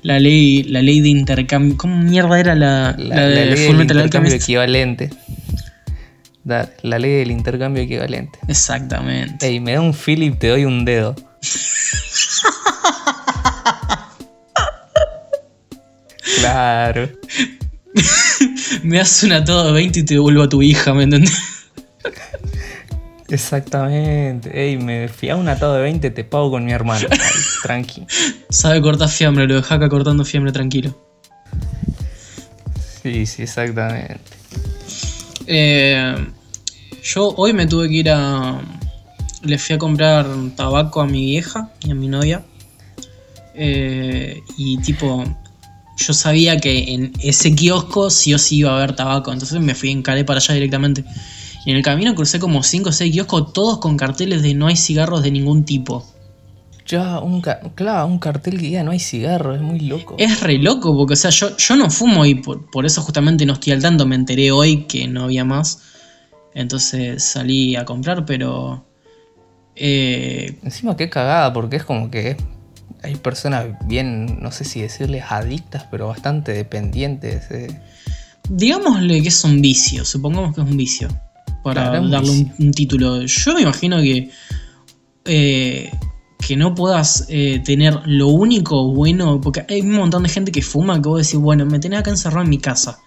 [0.00, 1.76] La ley, la ley de intercambio.
[1.76, 5.10] ¿Cómo mierda era la, La, la la de ley Fullmetal intercambio equivalente.
[6.48, 8.38] La ley del intercambio equivalente.
[8.48, 9.46] Exactamente.
[9.46, 11.14] Ey, me da un Philip, te doy un dedo.
[16.40, 17.10] claro.
[18.82, 21.36] Me das una todo de 20 y te devuelvo a tu hija, ¿me entendés?
[23.28, 24.50] Exactamente.
[24.58, 27.06] Ey, me fui a un atado de 20, te pago con mi hermano.
[27.10, 27.18] Ay,
[27.62, 28.06] tranqui.
[28.48, 30.98] Sabe cortar fiambre, lo deja acá cortando fiambre tranquilo.
[33.02, 34.20] Sí, sí, exactamente.
[35.46, 36.14] Eh,
[37.08, 38.60] yo hoy me tuve que ir a.
[39.42, 42.44] Le fui a comprar tabaco a mi vieja y a mi novia.
[43.54, 45.24] Eh, y tipo,
[45.96, 49.32] yo sabía que en ese kiosco sí o sí iba a haber tabaco.
[49.32, 51.04] Entonces me fui, encaré para allá directamente.
[51.64, 54.66] Y en el camino crucé como 5 o 6 kioscos, todos con carteles de no
[54.66, 56.04] hay cigarros de ningún tipo.
[56.86, 60.16] Ya, un, claro, un cartel que diga no hay cigarro, es muy loco.
[60.18, 63.44] Es re loco, porque o sea, yo, yo no fumo y por, por eso justamente
[63.44, 64.06] no estoy al tanto.
[64.06, 65.82] Me enteré hoy que no había más.
[66.54, 68.86] Entonces salí a comprar, pero.
[69.76, 72.36] eh, Encima qué cagada, porque es como que
[73.02, 77.50] hay personas bien, no sé si decirles adictas, pero bastante dependientes.
[77.50, 77.80] eh.
[78.48, 81.08] digámosle que es un vicio, supongamos que es un vicio.
[81.62, 83.22] para Claro, darle un, un título.
[83.22, 84.30] Yo me imagino que
[85.24, 85.90] eh,
[86.46, 90.62] que no puedas eh, tener lo único bueno, porque hay un montón de gente que
[90.62, 93.00] fuma que vos decís, bueno, me tenés acá encerrado en mi casa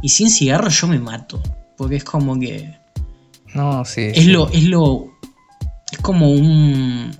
[0.00, 1.40] y sin cigarro yo me mato,
[1.76, 2.74] porque es como que
[3.54, 4.02] No, sí.
[4.02, 4.30] es sí.
[4.30, 5.06] lo es lo
[5.90, 7.10] es como un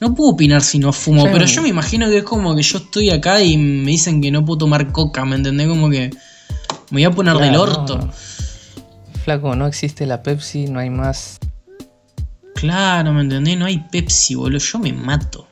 [0.00, 2.78] no puedo opinar si no fumo, pero yo me imagino que es como que yo
[2.78, 5.66] estoy acá y me dicen que no puedo tomar coca, ¿me entendés?
[5.68, 6.10] Como que
[6.90, 7.98] me voy a poner del orto.
[7.98, 8.10] no.
[9.24, 11.38] Flaco, no existe la Pepsi, no hay más.
[12.54, 13.56] Claro, ¿me entendés?
[13.56, 14.58] No hay Pepsi, boludo.
[14.58, 15.48] Yo me mato.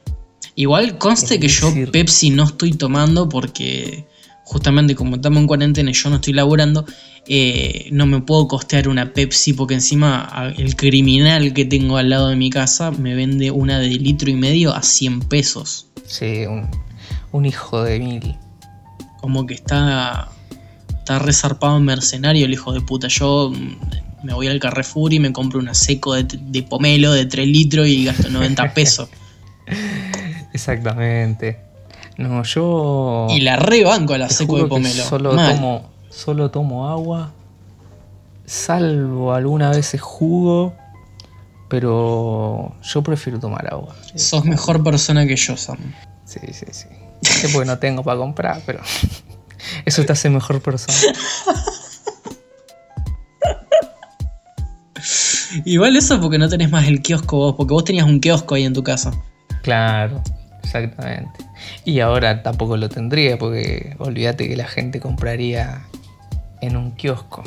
[0.55, 1.73] Igual conste que yo.
[1.91, 4.07] Pepsi no estoy tomando porque
[4.53, 6.85] justamente como estamos en cuarentena y yo no estoy laburando,
[7.27, 12.29] eh, no me puedo costear una Pepsi porque encima el criminal que tengo al lado
[12.29, 15.89] de mi casa me vende una de litro y medio a 100 pesos.
[16.05, 16.69] Sí, un,
[17.33, 18.37] un hijo de mil.
[19.21, 20.29] Como que está,
[20.91, 23.09] está resarpado en mercenario el hijo de puta.
[23.09, 27.25] Yo mm, me voy al Carrefour y me compro una seco de, de pomelo de
[27.25, 29.09] 3 litros y gasto 90 pesos.
[30.53, 31.72] Exactamente.
[32.17, 33.27] No, yo.
[33.31, 35.05] Y la rebanco a la seco de pomelo.
[35.05, 35.55] Solo Mal.
[35.55, 37.33] tomo, solo tomo agua.
[38.45, 40.75] Salvo alguna vez jugo.
[41.69, 43.97] Pero yo prefiero tomar agua.
[44.15, 45.79] Sos mejor persona que yo, Sam.
[46.27, 46.89] Sí, sí, sí.
[47.23, 48.81] Es porque no tengo para comprar, pero.
[49.87, 50.99] Eso te hace mejor persona.
[55.65, 58.65] Igual eso porque no tenés más el kiosco vos, porque vos tenías un kiosco ahí
[58.65, 59.13] en tu casa.
[59.63, 60.23] Claro,
[60.63, 61.45] exactamente.
[61.85, 65.83] Y ahora tampoco lo tendría, porque olvídate que la gente compraría
[66.61, 67.43] en un kiosco.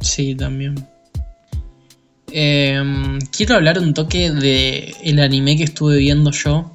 [0.00, 0.86] Sí, también.
[2.32, 6.72] Em, quiero hablar un toque de el anime que estuve viendo yo.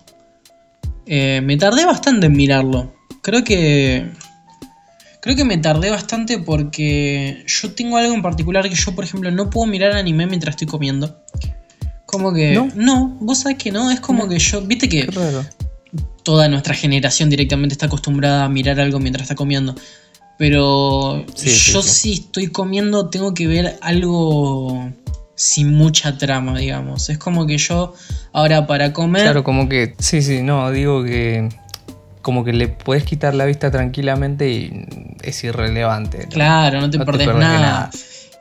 [1.05, 2.93] Eh, me tardé bastante en mirarlo.
[3.21, 4.09] Creo que.
[5.19, 9.29] Creo que me tardé bastante porque yo tengo algo en particular que yo, por ejemplo,
[9.31, 11.21] no puedo mirar anime mientras estoy comiendo.
[12.07, 12.53] Como que.
[12.55, 12.69] ¿No?
[12.75, 13.91] No, vos sabés que no.
[13.91, 14.61] Es como que yo.
[14.61, 15.45] Viste que raro.
[16.23, 19.75] toda nuestra generación directamente está acostumbrada a mirar algo mientras está comiendo.
[20.39, 21.89] Pero Sí, sí, yo sí.
[21.89, 24.91] si estoy comiendo tengo que ver algo
[25.35, 27.09] sin mucha trama, digamos.
[27.09, 27.93] Es como que yo
[28.33, 29.21] ahora para comer...
[29.23, 29.93] Claro, como que.
[29.99, 31.49] Sí, sí, no, digo que.
[32.21, 34.85] Como que le puedes quitar la vista tranquilamente y
[35.23, 36.27] es irrelevante.
[36.29, 37.39] Claro, no te No te perdés nada.
[37.39, 37.91] nada.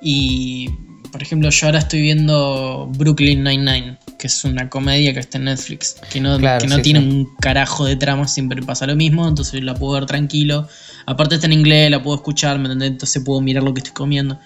[0.03, 0.71] Y,
[1.17, 5.45] por ejemplo, yo ahora estoy viendo Brooklyn Nine-Nine, que es una comedia que está en
[5.45, 7.07] Netflix, que no, Claro, que no sí, tiene sí.
[7.07, 10.69] un carajo de trama, siempre pasa lo mismo, entonces la puedo ver tranquilo.
[11.07, 12.91] Aparte está en inglés, la puedo escuchar, ¿me entendés?
[12.91, 14.39] Entonces puedo mirar lo que estoy comiendo.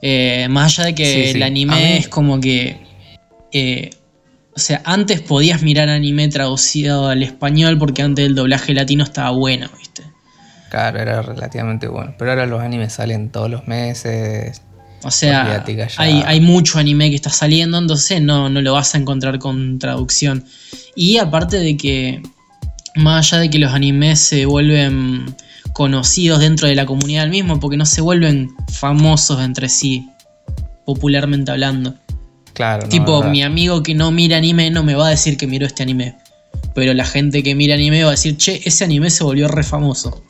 [0.00, 2.84] Eh, más allá de que Sí, el anime mí- es como que...
[3.52, 3.90] eh,
[4.56, 9.30] o sea, antes podías mirar anime traducido al español porque antes el doblaje latino estaba
[9.30, 10.02] bueno, ¿viste?
[10.68, 12.14] Claro, era relativamente bueno.
[12.18, 14.62] Pero ahora los animes salen todos los meses.
[15.04, 18.94] O sea, ya- hay, hay mucho anime que está saliendo, entonces no, no lo vas
[18.94, 20.44] a encontrar con traducción.
[20.94, 22.22] Y aparte de que,
[22.94, 25.34] más allá de que los animes se vuelven
[25.72, 30.06] conocidos dentro de la comunidad del mismo, porque no se vuelven famosos entre sí,
[30.84, 31.94] popularmente hablando.
[32.52, 35.66] Claro, tipo, mi amigo que no mira anime no me va a decir que miró
[35.66, 36.16] este anime.
[36.74, 39.62] Pero la gente que mira anime va a decir, che, ese anime se volvió re
[39.62, 40.22] famoso.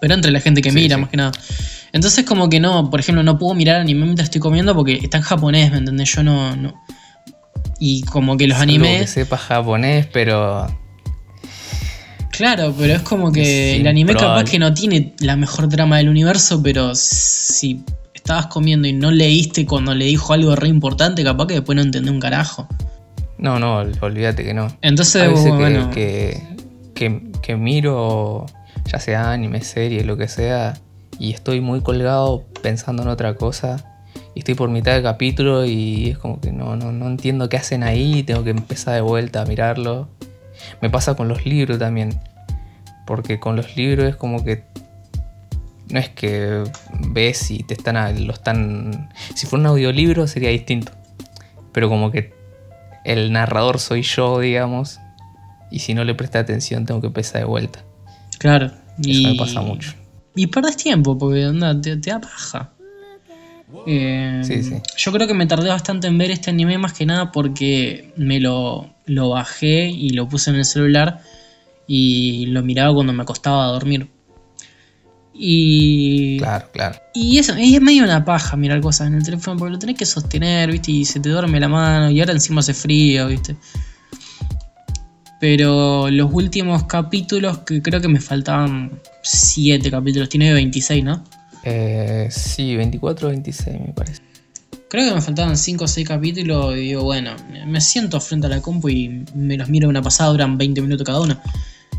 [0.00, 1.00] Pero entre la gente que Sí, mira, sí.
[1.02, 1.32] más que nada.
[1.92, 5.18] Entonces, como que no, por ejemplo, no puedo mirar anime mientras estoy comiendo porque está
[5.18, 6.14] en japonés, ¿me entendés?
[6.14, 6.56] Yo no.
[6.56, 6.74] no.
[7.78, 9.10] Y como que los que animes.
[9.10, 10.66] sepa japonés, pero.
[12.30, 16.08] Claro, pero es como que el anime capaz que no tiene la mejor trama del
[16.08, 21.46] universo, pero si estabas comiendo y no leíste cuando le dijo algo re importante, capaz
[21.48, 22.66] que después no entendés un carajo.
[23.36, 24.74] No, no, olvídate que no.
[24.80, 25.90] Entonces, A veces que- bueno.
[25.90, 26.42] que,
[26.94, 28.46] que, que miro,
[28.90, 30.74] ya sea anime, serie, lo que sea,
[31.18, 33.88] y estoy muy colgado pensando en otra cosa,
[34.34, 37.56] y estoy por mitad del capítulo y es como que no, no, no entiendo qué
[37.58, 40.08] hacen ahí, tengo que empezar de vuelta a mirarlo.
[40.80, 42.18] Me pasa con los libros también,
[43.06, 44.64] porque con los libros es como que
[45.90, 46.64] no es que
[47.10, 49.10] ves y te están, a- lo están...
[49.34, 50.92] Si fuera un audiolibro sería distinto,
[51.72, 52.32] pero como que
[53.04, 54.98] el narrador soy yo, digamos,
[55.70, 57.80] y si no le presté atención tengo que empezar de vuelta.
[58.38, 58.66] Claro.
[58.98, 59.92] Eso y, me pasa mucho.
[60.34, 62.72] Y perdés tiempo, porque onda, te, te da paja.
[63.86, 64.74] Eh, Sí, sí.
[64.96, 68.40] Yo creo que me tardé bastante en ver este anime más que nada porque me
[68.40, 71.20] lo, lo bajé y lo puse en el celular
[71.86, 74.08] y lo miraba cuando me acostaba a dormir.
[75.34, 76.98] Y, Claro, claro.
[77.14, 80.04] y eso, es medio una paja mirar cosas en el teléfono porque lo tenés que
[80.04, 80.92] sostener, ¿viste?
[80.92, 83.56] Y se te duerme la mano y ahora encima hace frío, ¿viste?
[85.42, 91.24] Pero los últimos capítulos, que creo que me faltaban 7 capítulos, tiene 26, ¿no?
[91.64, 94.22] Eh, sí, 24 o 26 me parece.
[94.88, 97.32] Creo que me faltaban 5 o 6 capítulos y digo, bueno,
[97.66, 101.04] me siento frente a la compu y me los miro una pasada, duran 20 minutos
[101.04, 101.36] cada uno.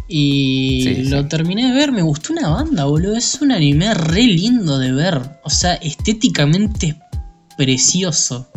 [0.07, 1.27] Y Sí, lo sí.
[1.27, 3.17] terminé de ver, me gustó una banda, boludo.
[3.17, 5.19] Es un anime re lindo de ver.
[5.43, 6.95] O sea, estéticamente es
[7.57, 8.49] precioso.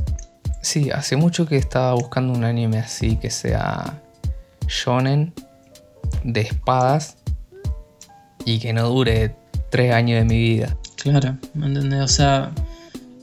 [0.63, 4.01] Sí, hace mucho que estaba buscando un anime así que sea
[4.69, 5.33] shonen
[6.25, 7.17] de espadas
[8.45, 9.35] y que no dure
[9.71, 10.77] 3 años de mi vida.
[10.97, 12.01] Claro, ¿me entendés?
[12.01, 12.53] O sea,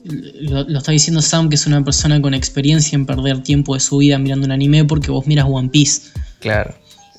[0.04, 3.80] lo, lo está diciendo Sam, que es una persona con experiencia en perder tiempo de
[3.80, 6.12] su vida mirando un anime porque vos miras One Piece.
[6.40, 6.74] Claro,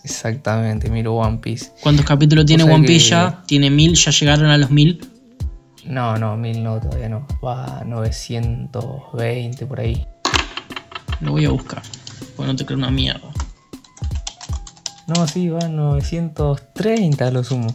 [0.04, 1.70] exactamente, miro One Piece.
[1.80, 3.42] ¿Cuántos capítulos tiene sea One Piece que- ya?
[3.46, 5.00] Tiene mil, ya llegaron a los mil.
[5.84, 7.26] No, no, mil no, todavía no.
[7.44, 10.06] Va a 920 por ahí.
[11.20, 11.82] Lo voy a buscar,
[12.36, 13.28] porque no te creo una mierda.
[15.06, 17.74] No, sí, va a 930 a lo sumo.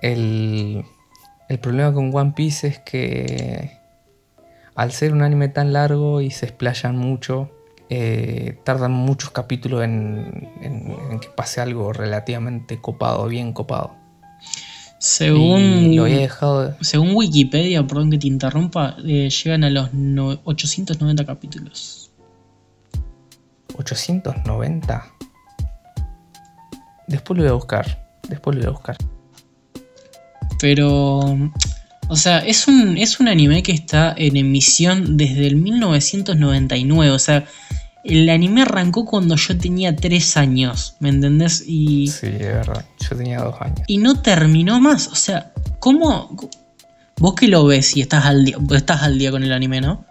[0.00, 0.84] El,
[1.48, 3.78] el problema con One Piece es que
[4.74, 7.50] al ser un anime tan largo y se explayan mucho,
[7.90, 13.94] eh, tardan muchos capítulos en, en- en que pase algo relativamente copado, bien copado.
[14.98, 16.68] Según, lo dejado.
[16.70, 22.10] de- según Wikipedia, perdón que te interrumpa, eh, llegan a los no- 890 capítulos.
[23.76, 25.04] 890.
[27.06, 28.06] Después lo voy a buscar.
[28.28, 28.96] Después lo voy a buscar.
[30.60, 31.20] Pero,
[32.08, 37.10] o sea, es un, es un anime que está en emisión desde el 1999.
[37.12, 37.44] O sea,
[38.04, 41.64] el anime arrancó cuando yo tenía 3 años, ¿me entendés?
[41.66, 42.84] Y, Sí, es verdad.
[43.00, 43.80] Yo tenía dos años.
[43.86, 45.08] y no terminó más.
[45.08, 46.36] O sea, ¿cómo?
[47.18, 50.04] Vos que lo ves y estás al día, estás al día con el anime, ¿no?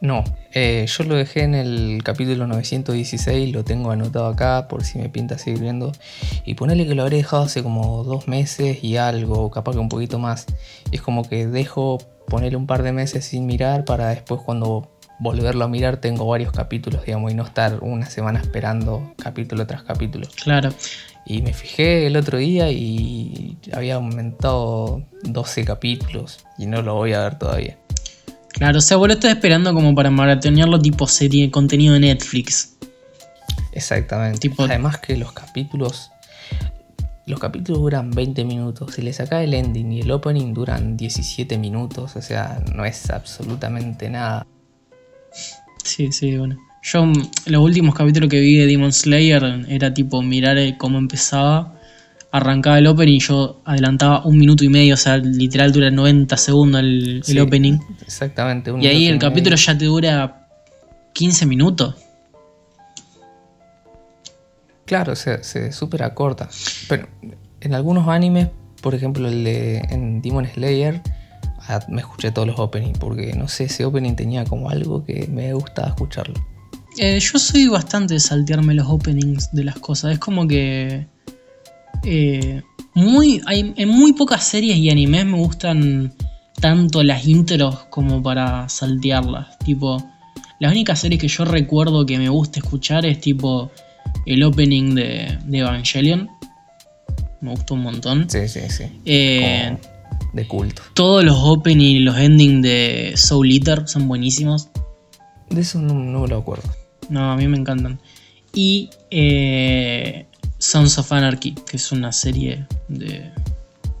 [0.00, 4.98] No, eh, yo lo dejé en el capítulo 916, lo tengo anotado acá por si
[4.98, 5.92] me pinta seguir viendo.
[6.44, 9.88] Y ponerle que lo habré dejado hace como dos meses y algo, capaz que un
[9.88, 10.46] poquito más.
[10.92, 14.88] Y es como que dejo ponerle un par de meses sin mirar para después cuando
[15.18, 19.82] volverlo a mirar tengo varios capítulos, digamos, y no estar una semana esperando capítulo tras
[19.82, 20.28] capítulo.
[20.42, 20.70] Claro.
[21.26, 27.12] Y me fijé el otro día y había aumentado 12 capítulos y no lo voy
[27.12, 27.76] a ver todavía.
[28.58, 32.76] Claro, o sea, vos lo estás esperando como para maratonearlo tipo serie, contenido de Netflix.
[33.72, 34.40] Exactamente.
[34.40, 36.10] Tipo- Además que los capítulos.
[37.26, 38.94] Los capítulos duran 20 minutos.
[38.94, 42.16] Si le saca el ending y el opening duran 17 minutos.
[42.16, 44.46] O sea, no es absolutamente nada.
[45.84, 46.58] Sí, sí, bueno.
[46.82, 47.04] Yo
[47.46, 51.77] los últimos capítulos que vi de Demon Slayer era tipo mirar eh, cómo empezaba,
[52.30, 56.36] arrancaba el opening y yo adelantaba un minuto y medio, o sea, literal dura 90
[56.36, 57.78] segundos el, opening.
[58.02, 58.70] Exactamente.
[58.70, 59.66] un Y ahí el capítulo medio.
[59.66, 60.48] ya te dura
[61.14, 61.94] 15 minutos.
[64.84, 66.48] Claro, se, se súper acorta.
[66.88, 67.08] Pero
[67.60, 68.48] en algunos animes,
[68.80, 71.02] por ejemplo el de en Demon Slayer,
[71.68, 72.98] ah, me escuché todos los openings.
[72.98, 76.34] Porque no sé, ese opening tenía como algo que me gustaba escucharlo.
[76.96, 80.12] Eh, yo soy bastante de saltearme los openings de las cosas.
[80.12, 81.06] Es como que.
[82.04, 82.62] Eh,
[82.94, 86.12] muy, hay, en muy pocas series y animes me gustan
[86.60, 89.58] tanto las intros como para saltearlas.
[89.60, 90.02] Tipo,
[90.58, 93.70] las únicas series que yo recuerdo que me gusta escuchar es tipo
[94.26, 96.28] el opening de, de Evangelion.
[97.40, 98.28] Me gustó un montón.
[98.28, 98.84] Sí, sí, sí.
[99.04, 99.76] Eh,
[100.32, 100.82] de culto.
[100.94, 104.68] todos los openings y los endings de Soul Eater son buenísimos.
[105.48, 106.68] De eso no, no me lo acuerdo.
[107.08, 108.00] No, a mí me encantan.
[108.52, 110.26] Y eh,
[110.58, 113.30] Sons of Anarchy, que es una serie de.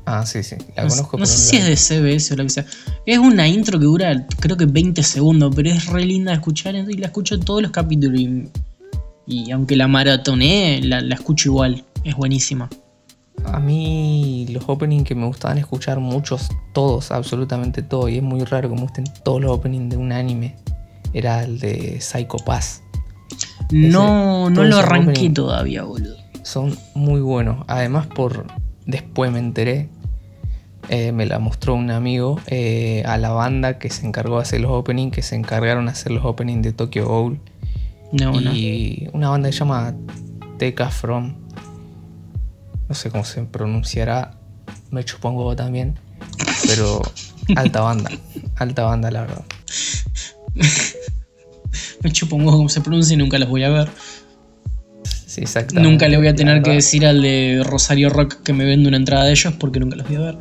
[0.06, 0.56] Ah, sí, sí.
[0.76, 2.66] La no, conozco, no sé si es de CBS o lo que sea.
[3.04, 6.74] Es una intro que dura creo que 20 segundos, pero es re linda de escuchar
[6.74, 8.18] y la escucho todos los capítulos.
[8.18, 8.48] Y,
[9.26, 11.84] y aunque la maratoné, la, la escucho igual.
[12.04, 12.68] Es buenísima.
[13.44, 18.42] A mí los openings que me gustaban escuchar muchos, todos, absolutamente todos, y es muy
[18.44, 20.56] raro que me gusten todos los openings de un anime,
[21.12, 22.82] era el de Psycho Pass.
[23.70, 25.34] No, no lo arranqué opening.
[25.34, 26.17] todavía, boludo.
[26.48, 27.62] Son muy buenos.
[27.68, 28.46] Además, por
[28.86, 29.90] después me enteré,
[30.88, 34.62] eh, me la mostró un amigo eh, a la banda que se encargó de hacer
[34.62, 37.38] los openings, que se encargaron de hacer los openings de Tokyo Ghoul.
[38.12, 38.54] No, no.
[38.54, 39.94] y una banda que se llama
[40.56, 41.34] Teca From.
[42.88, 44.38] No sé cómo se pronunciará.
[44.90, 45.98] Me chupo un huevo también.
[46.66, 47.02] Pero
[47.56, 48.10] alta banda.
[48.56, 49.44] Alta banda, la verdad.
[52.02, 53.90] Me chupo un huevo cómo se pronuncia y nunca los voy a ver.
[55.38, 55.88] Sí, exactamente.
[55.88, 58.96] Nunca le voy a tener que decir al de Rosario Rock que me vende una
[58.96, 60.38] entrada de ellos porque nunca los voy a ver.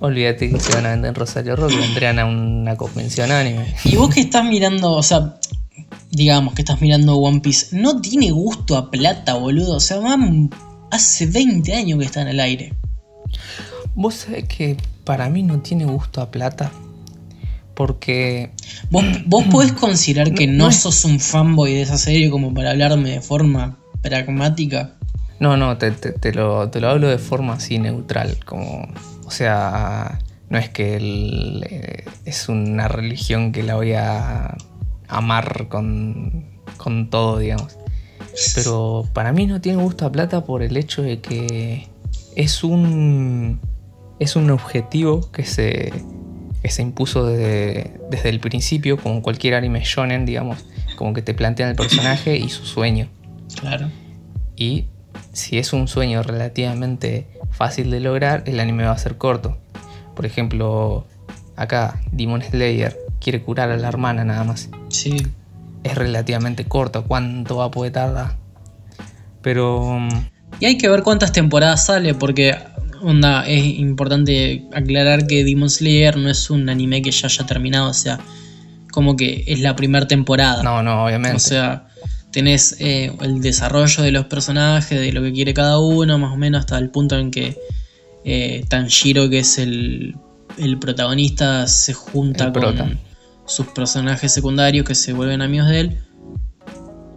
[0.00, 1.70] Olvídate que se van a vender en Rosario Rock.
[1.70, 3.74] Vendrían a una convención anime.
[3.84, 5.36] Y vos que estás mirando, o sea,
[6.10, 9.76] digamos que estás mirando One Piece, no tiene gusto a plata, boludo.
[9.76, 10.50] O sea, van
[10.90, 12.74] hace 20 años que está en el aire.
[13.94, 16.72] Vos sabés que para mí no tiene gusto a plata.
[17.74, 18.50] Porque.
[18.90, 22.30] ¿Vos, vos podés considerar que No- no, no es- sos un fanboy de esa serie
[22.30, 24.94] como para hablarme de forma pragmática?
[25.40, 28.38] No, no, te, te- te lo, te lo hablo de forma así neutral.
[28.44, 28.86] Como.
[29.26, 30.18] O sea.
[30.50, 34.56] No es que el- eh, es una religión que la voy a
[35.08, 36.44] amar con,
[36.76, 37.76] con todo, digamos.
[38.54, 41.88] Pero para mí no tiene gusto a plata por el hecho de que
[42.36, 43.58] es un.
[44.20, 45.92] Es un objetivo que se.
[46.64, 50.64] Que se impuso desde, desde el principio, como cualquier anime shonen, digamos.
[50.96, 53.10] Como que te plantean el personaje y su sueño.
[53.60, 53.90] Claro.
[54.56, 54.86] Y
[55.34, 59.58] si es un sueño relativamente fácil de lograr, el anime va a ser corto.
[60.16, 61.06] Por ejemplo,
[61.54, 64.70] acá Demon Slayer quiere curar a la hermana nada más.
[64.88, 65.18] Sí.
[65.82, 68.36] Es relativamente corto, ¿cuánto va a poder tardar?
[69.42, 70.08] Pero mm,
[70.60, 72.56] Y hay que ver cuántas temporadas sale, porque
[73.04, 77.90] onda, es importante aclarar que Demon Slayer no es un anime que ya haya terminado,
[77.90, 78.18] o sea,
[78.90, 80.62] como que es la primera temporada.
[80.62, 81.36] no, no, obviamente.
[81.36, 81.88] O sea,
[82.30, 86.36] tenés eh, el desarrollo de los personajes, de lo que quiere cada uno, más o
[86.36, 87.56] menos hasta el punto en que
[88.24, 90.16] eh, Tanjiro, que es el,
[90.58, 92.98] el protagonista, se junta con
[93.46, 95.98] sus personajes secundarios que se vuelven amigos de él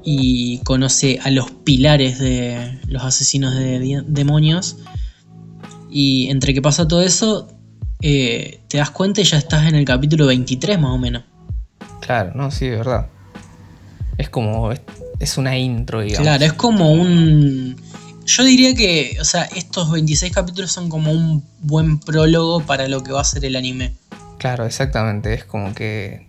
[0.03, 4.77] y conoce a los pilares de los asesinos de demonios.
[5.99, 7.47] Y entre que pasa todo eso,
[8.03, 11.23] eh, te das cuenta y ya estás en el capítulo 23 más o menos.
[12.01, 13.07] Claro, no, sí, de verdad.
[14.15, 14.71] Es como.
[14.71, 14.81] Es,
[15.19, 16.21] es una intro, digamos.
[16.21, 17.77] Claro, es como un...
[18.27, 23.01] Yo diría que, o sea, estos 26 capítulos son como un buen prólogo para lo
[23.01, 23.95] que va a ser el anime.
[24.37, 25.33] Claro, exactamente.
[25.33, 26.26] Es como que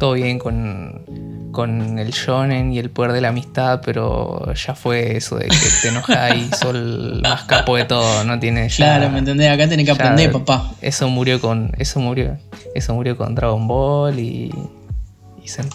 [0.00, 5.16] todo bien con, con el shonen y el poder de la amistad, pero ya fue
[5.16, 8.76] eso de que te enojas y sos el más capo de todo, no tiene ya-
[8.76, 9.48] Claro, ¿me entendés?
[9.50, 10.72] Acá tenés que aprender, papá.
[10.80, 12.36] Eso murió con eso murió,
[12.74, 14.50] eso murió con Dragon Ball y.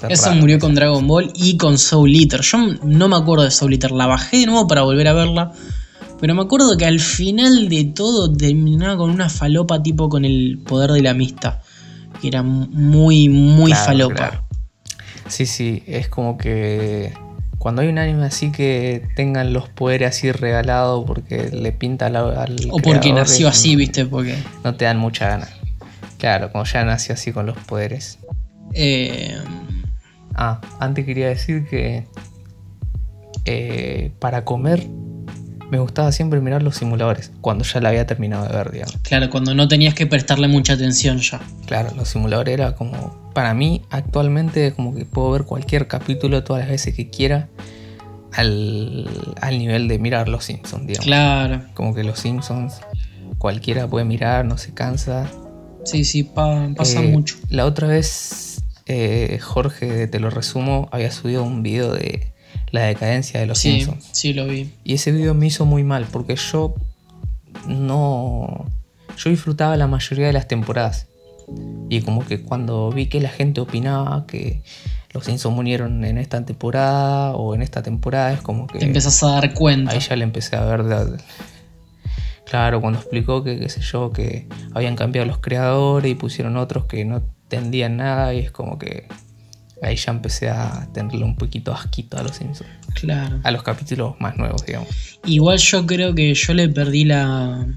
[0.09, 2.41] Eso murió con Dragon Ball y con Soul Eater.
[2.41, 5.51] Yo no me acuerdo de Soul Eater, la bajé de nuevo para volver a verla.
[6.21, 10.59] Pero me acuerdo que al final de todo terminaba con una falopa tipo con el
[10.65, 11.55] poder de la amistad.
[12.25, 14.15] Que era muy, muy Claro, falopa.
[14.15, 14.43] claro.
[15.27, 17.13] Sí, sí, es como que
[17.59, 22.15] cuando hay un anime así que tengan los poderes así regalados porque le pinta al,
[22.15, 24.35] al O porque nació así, viste, porque...
[24.63, 25.47] no te dan mucha gana.
[26.17, 28.17] Claro, como ya nació así con los poderes.
[28.73, 29.37] eh,
[30.33, 32.07] Ah, antes quería decir que
[33.45, 34.87] eh, para comer
[35.71, 38.95] me gustaba siempre mirar los simuladores cuando ya la había terminado de ver, digamos.
[39.03, 41.39] claro, cuando no tenías que prestarle mucha atención ya.
[41.65, 46.61] Claro, los simuladores era como, para mí actualmente como que puedo ver cualquier capítulo todas
[46.61, 47.49] las veces que quiera
[48.33, 49.07] al,
[49.41, 51.05] al nivel de mirar los Simpsons, digamos.
[51.05, 51.61] Claro.
[51.73, 52.75] Como que los Simpsons
[53.37, 55.29] cualquiera puede mirar, no se cansa.
[55.83, 57.35] Sí, sí, pa- pasa Eh, mucho.
[57.49, 62.33] La otra vez eh, Jorge Te lo resumo había subido un video de
[62.71, 64.09] la decadencia de los Sí, Simpsons.
[64.11, 64.71] sí, lo vi.
[64.83, 66.75] Y ese video me hizo muy mal porque yo
[67.67, 68.65] no...
[69.17, 71.07] Yo disfrutaba la mayoría de las temporadas.
[71.89, 74.61] Y como que cuando vi que la gente opinaba que
[75.11, 78.79] los Simpsons murieron en esta temporada o en esta temporada, es como que...
[78.79, 79.91] Te empezás a dar cuenta.
[79.93, 80.81] Ahí ya le empecé a ver.
[80.81, 81.07] la-
[82.45, 86.85] Claro, cuando explicó que, qué sé yo, que habían cambiado los creadores y pusieron otros
[86.85, 89.07] que no entendían nada, y es como que
[89.85, 92.69] ahí ya empecé a tenerle un poquito asquito a los Simpsons.
[92.93, 93.39] Claro.
[93.43, 94.89] A los capítulos más nuevos, digamos.
[95.25, 97.67] Igual yo creo que yo le perdí la.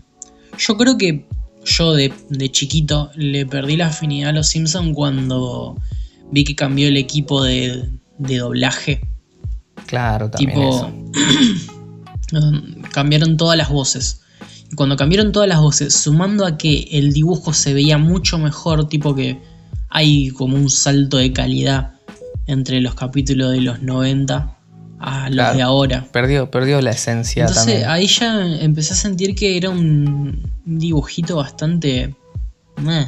[0.59, 1.27] Yo creo que
[1.65, 5.77] yo de, de chiquito le perdí la afinidad a los Simpsons cuando
[6.31, 7.89] vi que cambió el equipo de,
[8.19, 9.01] de doblaje.
[9.87, 10.93] Claro, también tipo.
[12.31, 12.83] eso.
[12.93, 14.23] cambiaron todas las voces.
[14.71, 18.89] Y cuando cambiaron todas las voces, sumando a que el dibujo se veía mucho mejor,
[18.89, 19.41] tipo que
[19.89, 21.98] hay como un salto de calidad
[22.49, 24.57] entre los capítulos de los 90
[25.01, 25.57] a los Claro.
[25.57, 26.07] de ahora.
[26.13, 27.89] Perdió, perdió la esencia Entonces también.
[27.89, 32.17] ahí ya empecé a sentir que era un dibujito bastante...
[32.79, 33.07] meh,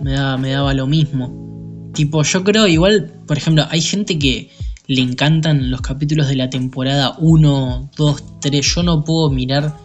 [0.00, 1.90] me, daba, me daba lo mismo.
[1.92, 4.50] Tipo, yo creo igual, por ejemplo, hay gente que
[4.86, 8.74] le encantan los capítulos de la temporada 1, 2, 3.
[8.74, 9.76] Yo no puedo mirar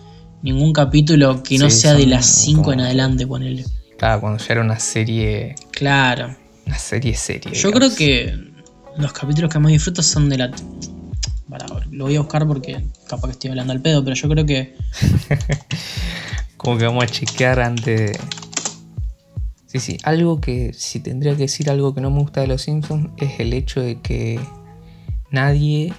[0.41, 3.65] ningún capítulo que no Sí, sea de las 5 en adelante, ponele.
[3.97, 5.55] Claro, cuando ya era una serie.
[5.71, 6.35] Claro.
[6.65, 7.51] Una serie serie.
[7.53, 7.95] Yo digamos.
[7.95, 8.48] creo que
[8.99, 10.51] los capítulos que más disfruto son de la...
[11.49, 14.45] Para, lo voy a buscar porque capaz que estoy hablando al pedo, pero yo creo
[14.45, 14.75] que
[16.59, 18.19] Como que vamos a chequear antes de.
[19.67, 19.97] Sí, sí.
[20.03, 20.73] Algo que.
[20.73, 23.11] Si tendría que decir algo que no me gusta de los Simpsons.
[23.15, 24.41] Es el hecho de que.
[25.31, 25.93] Nadie.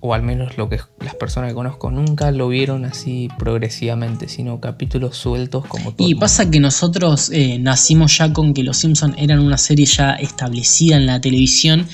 [0.00, 4.58] o al menos lo que las personas que conozco nunca lo vieron así progresivamente, sino
[4.58, 6.08] capítulos sueltos como todo.
[6.08, 10.12] Y pasa que nosotros eh, nacimos ya con que Los Simpsons eran una serie ya
[10.14, 11.86] establecida en la televisión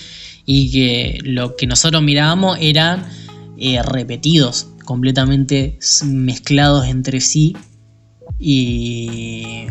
[0.45, 3.05] y que lo que nosotros mirábamos eran
[3.59, 7.57] eh, repetidos, completamente mezclados entre sí
[8.39, 9.67] y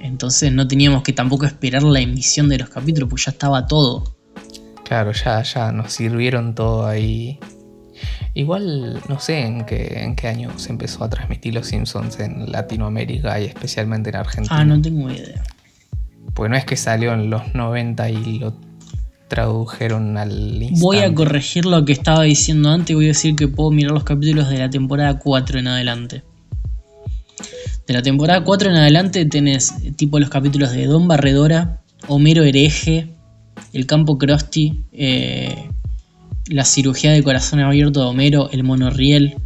[0.00, 4.16] entonces no teníamos que tampoco esperar la emisión de los capítulos, pues ya estaba todo.
[4.84, 7.38] Claro, ya, ya nos sirvieron todo ahí.
[8.34, 12.50] Igual no sé en qué, en qué año se empezó a transmitir Los Simpsons en
[12.50, 14.56] Latinoamérica y especialmente en Argentina.
[14.58, 15.42] Ah, no tengo idea.
[16.34, 18.54] Pues no es que salió en los 90 y lo
[19.32, 20.30] tradujeron al
[20.62, 20.80] instante.
[20.82, 22.94] Voy a corregir lo que estaba diciendo antes.
[22.94, 26.22] Voy a decir que puedo mirar los capítulos de la temporada 4 en adelante.
[27.86, 33.08] De la temporada 4 en adelante tenés tipo los capítulos de Don Barredora, Homero Hereje,
[33.72, 35.56] El Campo Krusty, eh,
[36.48, 39.36] La cirugía de corazón abierto de Homero, El Monorriel.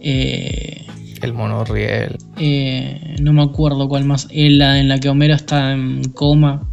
[0.00, 0.84] eh,
[1.22, 2.18] El monorriel.
[2.36, 4.28] eh, no me acuerdo cuál más.
[4.30, 6.68] la en la que Homero está en coma.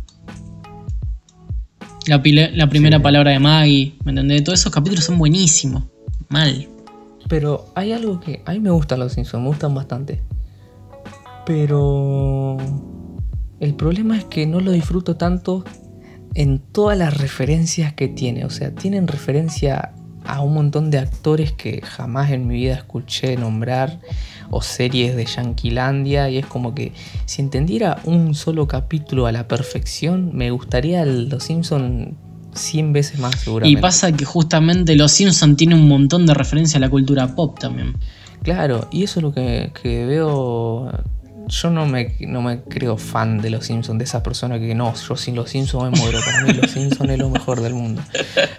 [2.09, 3.03] La, pile- la primera Sí.
[3.03, 3.95] palabra de Maggie.
[4.03, 4.43] ¿Me entendés?
[4.43, 5.83] Todos esos capítulos son buenísimos.
[6.29, 6.67] Mal.
[7.27, 10.21] Pero hay algo que a mí me gustan los Simpsons, me gustan bastante.
[11.45, 12.57] Pero
[13.59, 15.63] el problema es que no lo disfruto tanto
[16.35, 18.45] en todas las referencias que tiene.
[18.45, 19.93] O sea, tienen referencia
[20.29, 23.99] a un montón de actores que jamás en mi vida escuché nombrar
[24.51, 26.93] o series de Yanquilandia y es como que
[27.25, 32.17] si entendiera un solo capítulo a la perfección me gustaría Los Simpson
[32.53, 33.81] 100 veces más Y seguramente.
[33.81, 37.95] pasa que justamente Los Simpsons tiene un montón de referencia a la cultura pop también.
[38.43, 40.91] Claro, y eso es lo que, que veo.
[41.49, 44.93] Yo no me, no me creo fan de los Simpsons, de esa persona que no,
[44.95, 46.19] yo sin los Simpsons me muero.
[46.23, 48.01] Para mí los Simpsons es lo mejor del mundo.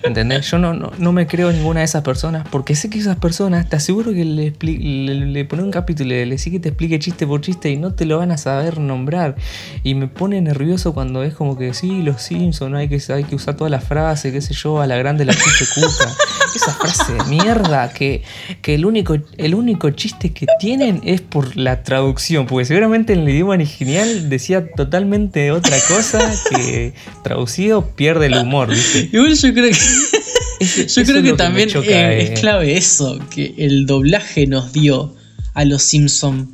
[0.02, 0.50] ¿Entendés?
[0.50, 3.68] Yo no, no, no me creo ninguna de esas personas porque sé que esas personas,
[3.68, 7.26] te aseguro que le, le, le pone un capítulo le decís que te explique chiste
[7.26, 9.36] por chiste y no te lo van a saber nombrar.
[9.82, 13.34] Y me pone nervioso cuando es como que sí, los Simpsons, hay que, hay que
[13.34, 16.16] usar toda la frase, qué sé yo, a la grande la chiste cuca.
[16.54, 18.22] Esa frase de mierda que,
[18.62, 23.20] que el, único, el único chiste que tienen es por la traducción, porque seguramente en
[23.20, 26.92] el idioma original decía totalmente otra cosa que
[27.22, 29.08] traducido pierde el humor, ¿viste?
[29.12, 29.76] Igual yo creo que.
[30.60, 32.32] Ese- Yo creo que también choca, eh, eh.
[32.34, 35.14] es clave eso, que el doblaje nos dio
[35.54, 36.48] a los Simpsons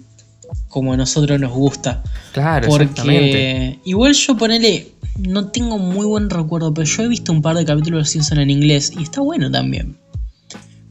[0.69, 2.05] como a nosotros nos gusta.
[2.33, 2.69] Claro.
[2.69, 4.89] Porque igual yo ponele,
[5.19, 8.11] no tengo muy buen recuerdo, pero yo he visto un par de capítulos de Los
[8.11, 9.99] Simpsons en inglés y está bueno también.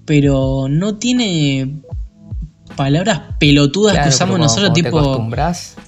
[0.06, 1.82] Pero no tiene
[2.76, 5.00] palabras pelotudas Claro, que usamos nosotros, tipo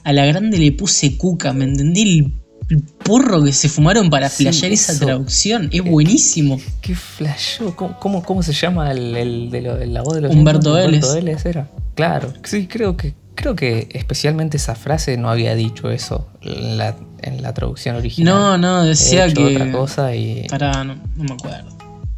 [0.03, 2.01] a la grande le puse cuca, ¿me entendí?
[2.19, 2.33] El,
[2.69, 6.59] el porro que se fumaron para Sí, flashear esa traducción, es buenísimo.
[6.81, 7.75] qué flashó.
[7.75, 10.73] ¿Cómo, cómo, cómo se llama el, el de lo- la voz de los Humberto?
[10.73, 11.03] Vélez.
[11.03, 11.69] Humberto Vélez era.
[11.95, 16.95] Claro, sí, creo que, creo que especialmente esa frase no había dicho eso en la,
[17.21, 18.33] en la traducción original.
[18.33, 19.55] No, no, He decía hecho que...
[19.55, 21.69] otra cosa y Pará, no, no me acuerdo.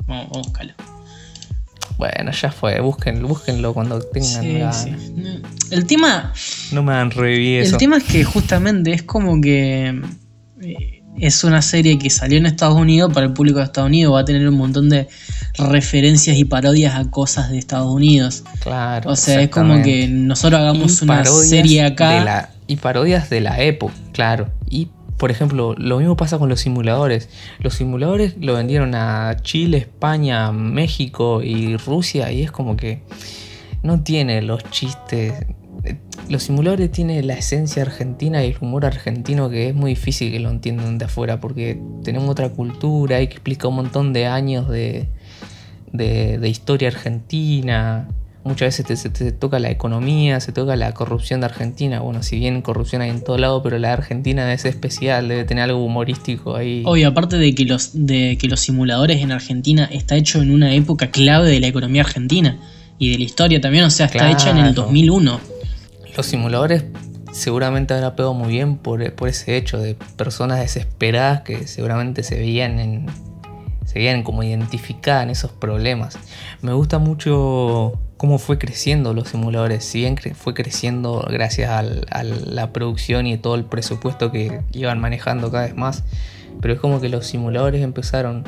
[0.08, 0.74] Vamos, vamos a buscarlo.
[1.98, 5.42] bueno, ya fue, búsquenlo, búsquenlo cuando tengan Sí, sí.
[5.72, 6.34] El tema,
[6.72, 7.76] No me dan reví eso.
[7.76, 10.02] el tema es que justamente es como que
[10.62, 14.14] eh, es una serie que salió en Estados Unidos para el público de Estados Unidos,
[14.14, 15.08] va a tener un montón de
[15.58, 18.44] referencias y parodias a cosas de Estados Unidos.
[18.62, 19.10] Claro.
[19.12, 22.24] O sea, es como que nosotros hagamos una serie acá.
[22.24, 24.52] la- y parodias de la época, claro.
[24.70, 27.28] Y, por ejemplo, lo mismo pasa con los simuladores.
[27.60, 33.02] Los simuladores lo vendieron a Chile, España, México y Rusia y es como que
[33.84, 35.34] no tiene los chistes.
[36.30, 40.40] Los simuladores tienen la esencia argentina y el humor argentino que es muy difícil que
[40.40, 44.70] lo entiendan de afuera porque tenemos otra cultura y que explica un montón de años
[44.70, 45.08] de,
[45.92, 48.08] de, de historia argentina.
[48.44, 52.00] Muchas veces te, se te toca la economía, se toca la corrupción de Argentina.
[52.02, 55.46] Bueno, si bien corrupción hay en todo lado, pero la de Argentina es especial, debe
[55.46, 56.84] tener algo humorístico ahí.
[56.86, 60.74] Obvio, aparte de que, los, de que los simuladores en Argentina está hecho en una
[60.76, 62.58] época clave de la economía argentina
[63.00, 64.84] y de la historia también, o sea, está hecha en el Claro.
[64.84, 65.40] 2001.
[66.20, 66.84] Los simuladores
[67.32, 72.78] seguramente habrá pegado muy bien por, ese hecho de personas desesperadas que seguramente se veían
[72.78, 73.06] en.
[73.86, 76.20] se veían como identificadas en esos problemas.
[76.62, 79.86] Me gusta mucho cómo fue creciendo los simuladores.
[79.86, 85.00] Si bien fue creciendo gracias al- a la producción y todo el presupuesto que iban
[85.00, 86.04] manejando cada vez más.
[86.60, 88.44] Pero es como que los simuladores empezaron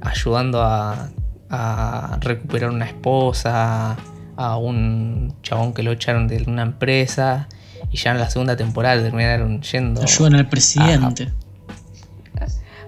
[0.00, 1.10] ayudando a,
[1.50, 3.98] a recuperar una esposa,
[4.46, 7.48] a un chabón que lo echaron de una empresa.
[7.90, 10.02] Y ya en la segunda temporada terminaron yendo.
[10.02, 11.30] Ayudan al presidente.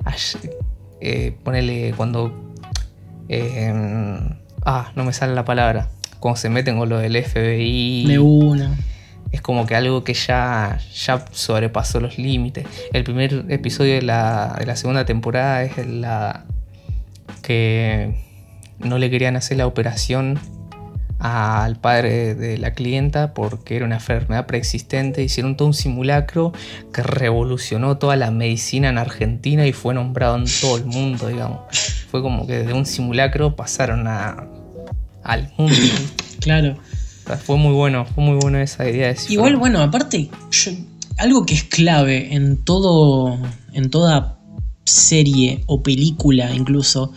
[0.04, 0.14] a-
[1.00, 2.52] eh, ponele cuando
[3.28, 3.72] eh,
[4.64, 5.88] ah, no me sale la palabra.
[6.20, 8.06] Cuando se meten con lo del FBI.
[8.06, 8.74] De una.
[9.32, 12.66] es como que algo que ya, ya sobrepasó los límites.
[12.92, 16.44] El primer episodio de la, de la segunda temporada es la
[17.42, 18.14] que
[18.78, 20.38] no le querían hacer la operación
[21.18, 25.22] al padre de la clienta porque era una enfermedad preexistente.
[25.22, 26.52] Hicieron todo un simulacro
[26.92, 31.60] que revolucionó toda la medicina en Argentina y fue nombrado en todo el mundo, digamos.
[32.10, 34.46] Fue como que de un simulacro pasaron a,
[35.22, 35.74] al mundo.
[36.40, 36.76] Claro.
[37.24, 40.72] O sea, Fue muy bueno, fue muy buena esa idea de Igual, bueno, aparte, yo-
[41.16, 43.38] algo que es clave en todo.
[43.72, 44.38] en toda
[44.84, 47.12] serie o película incluso,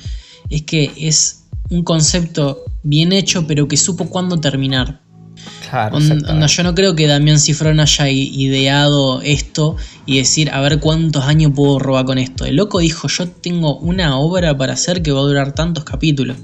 [0.49, 5.01] es que es un concepto bien hecho, pero que supo cuándo terminar.
[5.69, 9.75] Claro, On- onda, yo no creo que Damián Cifrón haya ideado esto
[10.05, 12.45] y decir, a ver cuántos años puedo robar con esto.
[12.45, 16.37] El loco dijo, yo tengo una obra para hacer que va a durar tantos capítulos.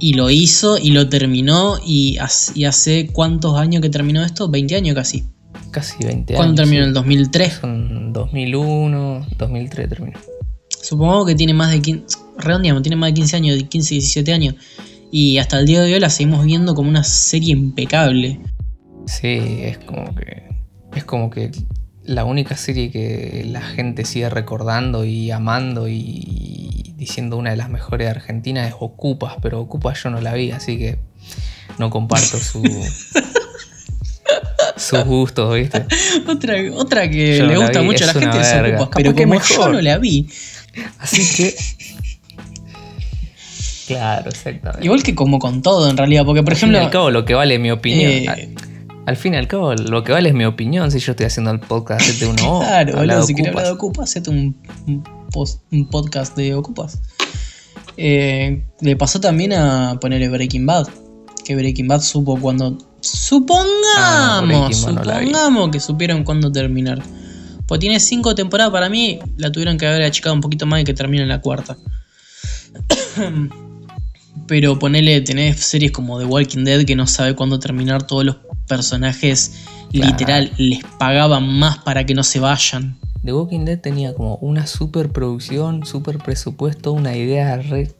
[0.00, 4.48] Y lo hizo y lo terminó y hace, y hace cuántos años que terminó esto?
[4.48, 5.24] 20 años casi.
[5.70, 6.38] Casi 20 años.
[6.38, 6.82] ¿Cuándo terminó?
[6.84, 6.88] sí.
[6.88, 7.52] ¿El 2003?
[7.60, 10.18] Son 2001, 2003 terminó.
[10.82, 14.32] Supongo que tiene más de 15, redondeamos, tiene más de 15 años, de 15, 17
[14.32, 14.54] años.
[15.10, 18.40] Y hasta el día de hoy la seguimos viendo como una serie impecable.
[19.06, 20.48] Sí, es como que.
[20.94, 21.50] Es como que
[22.04, 27.70] la única serie que la gente sigue recordando y amando y diciendo una de las
[27.70, 30.98] mejores de Argentina es Ocupas, pero Ocupas yo no la vi, así que
[31.78, 32.62] no comparto su.
[34.76, 35.86] sus gustos, ¿viste?
[36.28, 38.76] Otra, otra que Yo le gusta vi, mucho a la gente es verga.
[38.76, 39.66] Ocupas, Capaz pero que mejor.
[39.66, 40.28] yo no la vi.
[40.98, 41.54] Así que.
[43.94, 44.84] Claro, exactamente.
[44.84, 46.86] Igual que como con todo en realidad, porque por al fin y ejemplo...
[46.86, 48.10] al cabo, lo que vale es mi opinión.
[48.10, 48.48] eh, Al-
[49.06, 50.90] Al fin y al cabo, lo que vale es mi opinión.
[50.90, 53.48] Si yo estoy haciendo el podcast de uno claro, boludo, si Ocupas.
[53.48, 57.00] hablar de Ocupas, hacete un, un post- un podcast de Ocupas.
[57.96, 60.88] Eh, le pasó también a ponerle Breaking Bad.
[61.44, 62.78] Que Breaking Bad supo cuando.
[63.00, 67.02] Supongamos, Ah, no, no supongamos que supieron cuándo terminar.
[67.66, 70.84] Pues tiene cinco temporadas, para mí la tuvieron que haber achicado un poquito más y
[70.84, 71.76] que termine en la cuarta.
[74.46, 78.36] Pero ponele, tenés series como The Walking Dead que no sabe cuándo terminar, todos los
[78.66, 80.10] personajes Claro.
[80.12, 82.96] literal les pagaban más para que no se vayan.
[83.24, 87.92] The Walking Dead tenía como una super producción, super presupuesto, una idea re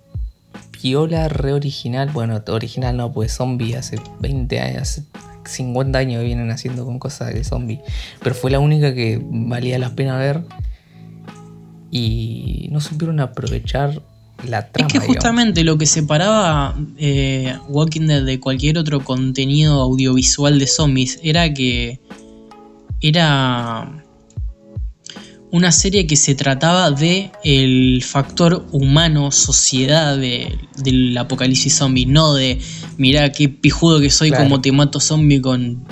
[0.70, 2.11] piola, re original.
[2.11, 5.05] Bueno, original no, pues zombie hace 20 años, hace
[5.45, 7.81] 50 años vienen haciendo con cosas de zombie.
[8.22, 10.43] Pero fue la única que valía la pena ver.
[11.91, 14.01] Y no supieron aprovechar
[14.49, 14.86] la trama.
[14.88, 15.16] es que digamos.
[15.16, 21.53] justamente lo que separaba eh, Walking Dead de cualquier otro contenido audiovisual de zombies era
[21.53, 22.01] que
[23.01, 24.05] era
[25.53, 32.34] una serie que se trataba de el factor humano, sociedad de- del apocalipsis zombie, no
[32.34, 32.61] de
[32.99, 34.45] mira qué pijudo que soy Claro.
[34.45, 35.84] como te mato zombie con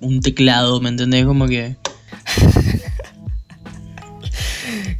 [0.00, 1.26] un teclado, ¿me entendés?
[1.26, 1.76] Como que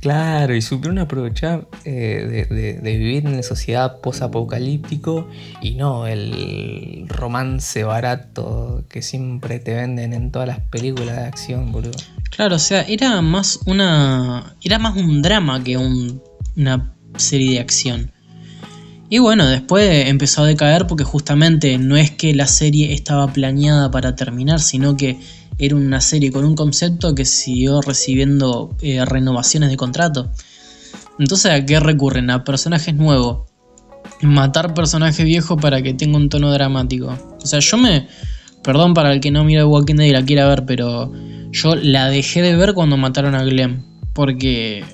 [0.03, 5.29] Claro, y supieron aprovechar eh, de, vivir en una sociedad post-apocalíptico
[5.61, 11.71] y no el romance barato que siempre te venden en todas las películas de acción,
[11.71, 11.93] boludo.
[12.31, 14.57] Claro, o sea, era más una.
[14.61, 16.21] Era más un drama que un-
[16.57, 18.11] una serie de acción.
[19.09, 23.89] Y bueno, después empezó a decaer porque justamente no es que la serie estaba planeada
[23.93, 25.21] para terminar, sino que
[25.63, 30.29] era una serie con un concepto que siguió recibiendo eh, renovaciones de contrato.
[31.21, 32.31] Entonces, ¿a qué recurren?
[32.31, 33.49] A personajes nuevos.
[34.23, 37.17] Matar personajes viejos para que tenga un tono dramático.
[37.41, 38.09] O sea, yo me.
[38.65, 41.13] Perdón para el que no mira Walking Dead y la quiera ver, pero
[41.53, 43.85] yo la dejé de ver cuando mataron a Glenn.
[44.15, 44.85] Porque.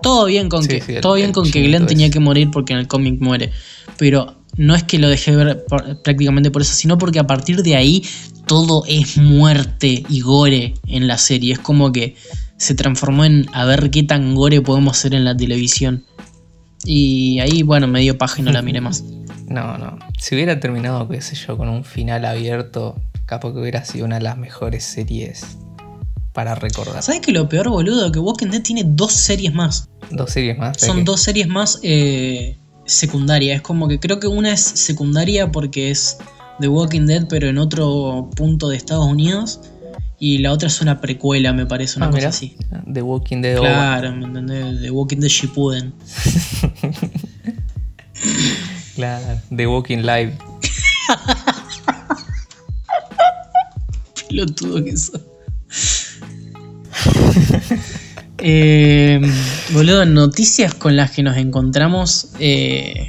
[0.00, 2.72] Todo bien con Sí, que, sí, todo bien con que Glenn tenía que morir porque
[2.72, 3.50] en el cómic muere.
[3.96, 7.26] Pero no es que lo dejé de ver por- prácticamente por eso, sino porque a
[7.26, 8.04] partir de ahí
[8.46, 11.52] todo es muerte y gore en la serie.
[11.54, 12.16] Es como que
[12.56, 16.04] se transformó en a ver qué tan gore podemos hacer en la televisión.
[16.84, 19.02] Y ahí, bueno, me dio paja y no la miré más.
[19.46, 19.98] No, no.
[20.18, 22.96] Si hubiera terminado, qué sé yo, con un final abierto,
[23.26, 25.58] capaz que hubiera sido una de las mejores series
[26.32, 27.02] para recordar.
[27.02, 28.10] ¿Sabes que lo peor, boludo?
[28.10, 29.90] Que Walking Dead tiene dos series más.
[30.10, 30.78] Dos series más.
[30.78, 31.04] ¿de Son qué?
[31.04, 32.56] dos series más eh,
[32.86, 33.56] secundarias.
[33.56, 36.18] Es como que creo que una es secundaria porque es
[36.60, 39.60] The Walking Dead, pero en otro punto de Estados Unidos.
[40.18, 42.28] Y la otra es una precuela, me parece, una Ah, cosa mirá.
[42.30, 42.56] así.
[42.92, 43.58] The Walking Dead.
[43.58, 44.80] Claro, ¿me entendés?
[44.82, 45.92] The Walking Dead Shippuden.
[48.94, 49.40] Claro.
[49.54, 50.38] The Walking Live.
[54.28, 55.12] Pelotudo que eso.
[58.46, 59.22] Eh,
[59.72, 63.08] boludo, noticias con las que nos encontramos eh,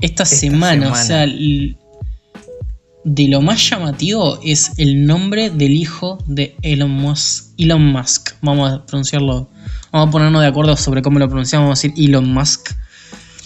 [0.00, 0.90] esta, semana.
[0.90, 7.52] O sea, de lo más llamativo es el nombre del hijo de Elon Musk.
[7.58, 8.30] Elon Musk.
[8.40, 9.50] Vamos a pronunciarlo.
[9.92, 11.66] Vamos a ponernos de acuerdo sobre cómo lo pronunciamos.
[11.66, 12.70] Vamos a decir Elon Musk.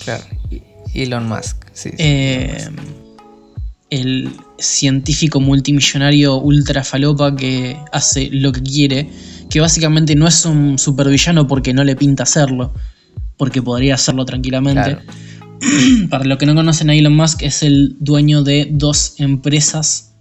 [0.04, 0.22] Claro.
[0.94, 1.64] Elon Musk.
[1.72, 2.88] Sí, sí, Eh, Elon Musk.
[3.90, 9.10] el científico multimillonario ultra falopa que hace lo que quiere,
[9.50, 12.72] que básicamente no es un supervillano porque no le pinta hacerlo,
[13.36, 14.96] porque podría hacerlo tranquilamente.
[14.96, 15.02] Claro.
[16.10, 20.14] Para los que no conocen a Elon Musk, es el dueño de dos empresas,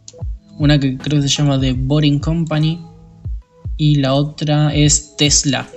[0.57, 2.81] una que creo que se llama The Boring Company
[3.77, 5.67] y la otra es Tesla,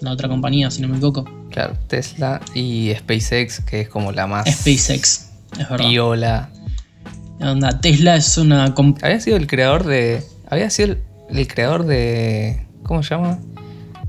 [0.00, 1.24] la otra compañía, si no me equivoco.
[1.50, 5.28] Claro, Tesla y SpaceX, que es como la más SpaceX,
[5.58, 6.48] es verdad.
[7.40, 8.72] Onda, Tesla es una
[9.02, 10.22] Había sido el creador de.
[10.48, 10.98] Había sido el,
[11.30, 12.66] el creador de.
[12.82, 13.38] ¿Cómo se llama?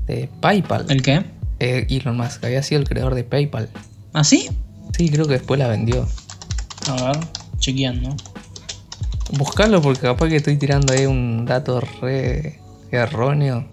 [0.06, 0.86] De PayPal.
[0.88, 1.24] ¿El qué?
[1.60, 3.68] Eh, Elon Musk había sido el creador de PayPal.
[4.12, 4.48] ¿Ah, sí?
[4.96, 6.06] Sí, creo que después la vendió.
[6.88, 7.16] A ver,
[7.58, 8.14] chequeando.
[9.38, 12.60] Buscarlo porque capaz que estoy tirando ahí un dato re
[12.90, 13.66] erróneo.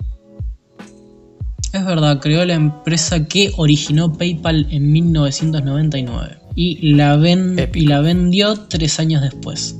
[1.73, 8.01] Es verdad, creó la empresa que originó PayPal en 1999 y la, ven- y la
[8.01, 9.75] vendió tres años después.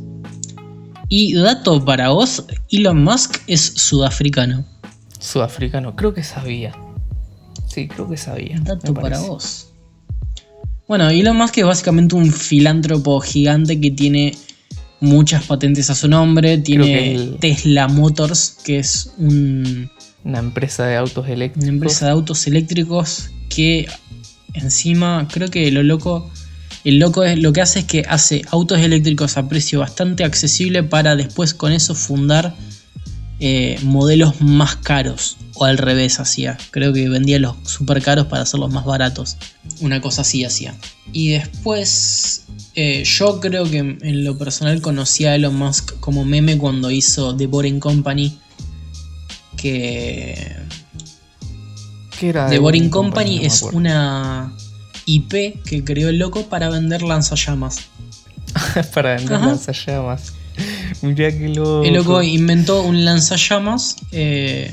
[1.10, 4.64] Y dato para vos, Elon Musk es sudafricano.
[5.22, 6.74] Sudafricano, creo que sabía.
[7.68, 8.60] Sí, creo que sabía.
[8.62, 9.70] Dato para vos.
[10.88, 14.36] Bueno, Elon Musk es básicamente un filántropo gigante que tiene
[15.00, 16.58] muchas patentes a su nombre.
[16.58, 19.90] Tiene el- Tesla Motors, que es un,
[20.26, 21.64] Una empresa de autos eléctricos.
[21.64, 23.88] una empresa de autos eléctricos que
[24.54, 26.30] encima creo que lo loco
[26.84, 30.84] el loco es lo que hace es que hace autos eléctricos a precio bastante accesible
[30.84, 32.54] para después con eso fundar
[33.44, 38.44] eh, modelos más caros o al revés hacía creo que vendía los super caros para
[38.44, 39.36] hacerlos más baratos
[39.82, 40.76] una cosa así hacía
[41.12, 46.58] y después eh, yo creo que en lo personal conocí a Elon Musk como meme
[46.58, 48.38] cuando hizo The Boring Company
[49.58, 50.56] que
[52.20, 54.54] ¿Qué era The Boring Company No es una
[55.06, 57.82] IP que creó el loco para vender lanzallamas.
[58.94, 59.48] para vender Ajá.
[59.48, 60.34] lanzallamas.
[61.16, 61.28] Que.
[61.28, 63.98] El loco inventó un lanzallamas.
[64.12, 64.72] eh,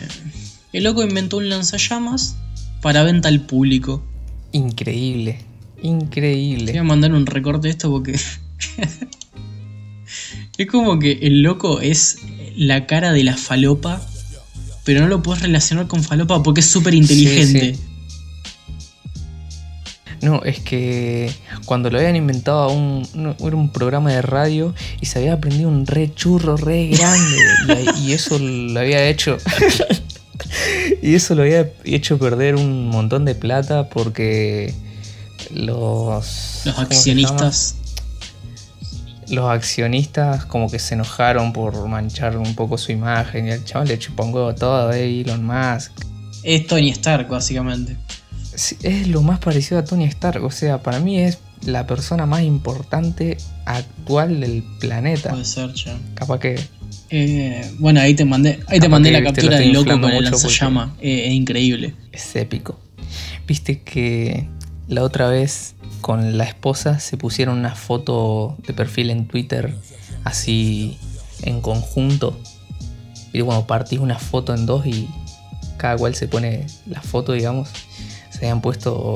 [0.72, 2.36] el loco inventó un lanzallamas
[2.82, 4.04] para venta al público.
[4.52, 5.38] Increíble.
[5.80, 6.78] Te voy Increíble.
[6.78, 8.12] a mandar un recorte de esto porque.
[10.58, 12.18] es como que el loco es
[12.56, 14.02] la cara de la falopa.
[14.84, 17.74] Pero no lo puedes relacionar con falopa porque es súper inteligente.
[17.74, 17.87] Sí, sí.
[20.20, 21.32] No, es que
[21.64, 25.68] cuando lo habían inventado a un, era un programa de radio y se había aprendido
[25.68, 27.36] un re churro re grande
[28.00, 29.38] y, eso lo había hecho
[31.02, 34.74] y eso lo había hecho perder un montón de plata porque
[35.52, 37.76] los Los ¿cómo se accionistas.
[39.28, 43.88] los accionistas como que se enojaron por manchar un poco su imagen y al chaval
[43.88, 45.92] le chupó un huevo todo eh, Elon Musk
[46.42, 47.96] Es Tony Stark, básicamente.
[48.82, 50.44] Es lo más parecido a Tony Stark.
[50.44, 55.30] O sea, para mí es la persona más importante actual del planeta.
[55.30, 55.92] Puede ser, che.
[56.14, 56.60] Capaz que.
[57.10, 60.94] Eh, bueno, ahí te mandé, ahí te mandé la captura del loco con el lanzallama.
[61.00, 61.94] Eh, es increíble.
[62.12, 62.78] es épico.
[63.46, 64.48] Viste que
[64.88, 69.74] la otra vez con la esposa se pusieron una foto de perfil en Twitter
[70.24, 70.98] así
[71.42, 72.38] en conjunto.
[73.32, 75.08] Y bueno, partís una foto en dos y
[75.76, 77.68] cada cual se pone la foto, digamos.
[78.38, 79.14] Se habían puesto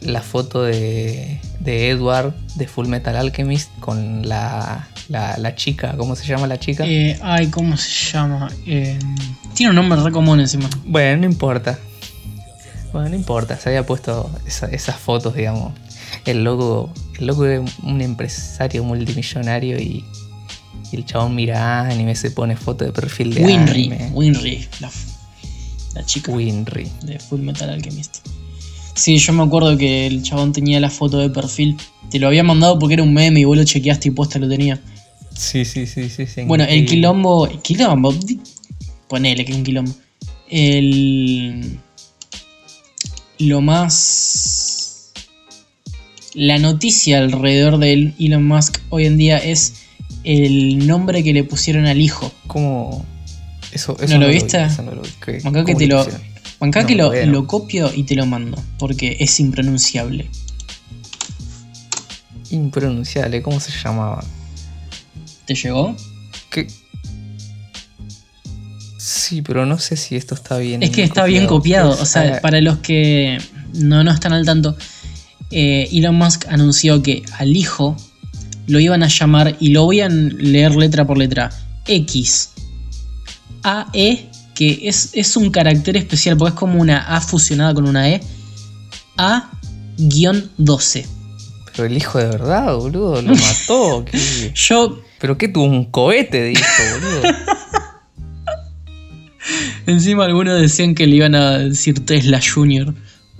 [0.00, 6.14] la foto de, de Edward de Full Metal Alchemist con la, la, la chica, ¿cómo
[6.14, 6.84] se llama la chica?
[6.86, 8.50] Eh, ay, ¿cómo se llama?
[8.66, 8.98] Eh,
[9.54, 10.68] tiene un nombre re común encima.
[10.84, 11.78] Bueno, no importa.
[12.92, 15.72] Bueno, no importa, se había puesto esa- esas fotos, digamos.
[16.26, 20.04] El loco, el loco es un empresario multimillonario y,
[20.92, 23.86] y el chabón mira anime, se pone foto de perfil de Winry.
[23.86, 24.10] anime.
[24.12, 24.90] Winry, la,
[25.94, 26.88] la chica Winry.
[27.02, 28.18] de Full Metal Alchemist.
[28.94, 31.76] Sí, yo me acuerdo que el chabón tenía la foto de perfil.
[32.10, 34.48] Te lo había mandado porque era un meme y vos lo chequeaste y posta lo
[34.48, 34.80] tenía.
[35.36, 36.26] Sí, sí, sí, sí.
[36.26, 37.46] sí Bueno, el quilombo.
[37.48, 38.14] ¿el quilombo?
[39.08, 39.92] Ponele que es un quilombo.
[40.48, 41.78] El.
[43.40, 45.12] Lo más.
[46.34, 49.74] La noticia alrededor de Elon Musk hoy en día es
[50.24, 52.32] el nombre que le pusieron al hijo.
[52.46, 53.04] ¿Cómo?
[53.72, 54.62] Eso, eso ¿No lo vi, viste?
[54.62, 55.08] eso no lo vi.
[55.24, 56.06] ¿Qué- Acá que te lo.
[56.60, 57.32] Acá No, que lo, bueno.
[57.32, 58.62] lo copio y te lo mando.
[58.78, 60.30] Porque es impronunciable.
[62.50, 64.24] Impronunciable, ¿cómo se llamaba?
[65.46, 65.96] ¿Te llegó?
[66.50, 66.66] ¿Qué?
[68.98, 70.82] Sí, pero no sé si esto está bien.
[70.82, 71.90] Es que está bien copiado.
[72.00, 73.38] O sea, Ah, para los que
[73.74, 74.76] no, no están al tanto,
[75.50, 77.96] eh, Elon Musk anunció que al hijo
[78.66, 81.50] lo iban a llamar, y lo voy a leer letra por letra,
[81.86, 82.50] X.
[83.62, 88.08] AE, que es, es un carácter especial, porque es como una A fusionada con una
[88.10, 88.20] E.
[89.16, 91.06] A-12.
[91.72, 94.04] Pero el hijo de verdad, boludo, lo mató.
[94.04, 94.52] ¿qué?
[94.54, 96.62] Yo, ¿Pero qué tuvo un cohete de hijo,
[97.00, 97.22] boludo?
[99.86, 102.94] encima algunos decían que le iban a decir Tesla Junior.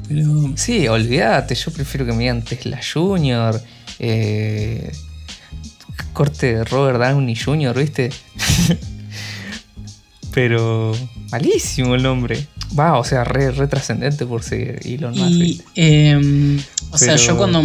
[0.09, 3.61] Pero Sí, olvídate, yo prefiero que me digan Tesla Junior.
[3.99, 4.93] eh,
[6.13, 8.11] corte de Robert Downey Jr., ¿viste?
[10.35, 10.93] Pero
[11.31, 12.47] malísimo el nombre.
[12.77, 15.63] Va, o sea, re, re trascendente por ser Elon Musk.
[15.77, 16.59] Eh,
[16.91, 17.63] o sea, yo cuando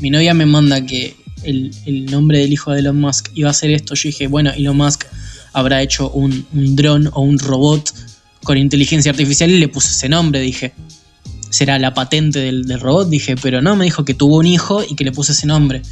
[0.00, 3.54] mi novia me manda que el, el nombre del hijo de Elon Musk iba a
[3.54, 5.04] ser esto, yo dije, bueno, Elon Musk
[5.52, 7.92] habrá hecho un, un dron o un robot
[8.42, 10.72] con inteligencia artificial y le puse ese nombre, dije.
[11.50, 14.84] Será la patente del, del robot, dije, pero no, me dijo que tuvo un hijo
[14.88, 15.82] y que le puse ese nombre.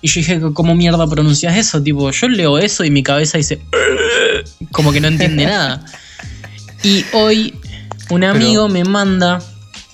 [0.00, 1.82] Y yo dije, ¿cómo mierda pronuncias eso?
[1.82, 3.60] Tipo, yo leo eso y mi cabeza dice,
[4.72, 5.84] como que no entiende nada.
[6.82, 7.54] Y hoy
[8.10, 9.40] un amigo me manda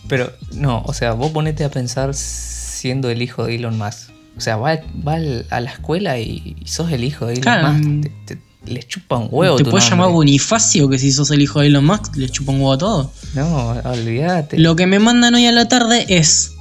[0.08, 4.10] Pero no, o sea, vos ponete a pensar siendo el hijo de Elon Musk.
[4.36, 7.72] O sea, va, va a la escuela y, y sos el hijo de Elon Claro.
[7.72, 8.02] Musk.
[8.26, 9.56] Te, te- le chupa un huevo.
[9.56, 10.10] Te puedes llamar.
[10.10, 13.12] Bonifacio, que si sos el hijo de Elon Musk, le chupa un huevo a todo.
[13.34, 14.58] No, olvídate.
[14.58, 16.52] Lo que me mandan hoy a la tarde es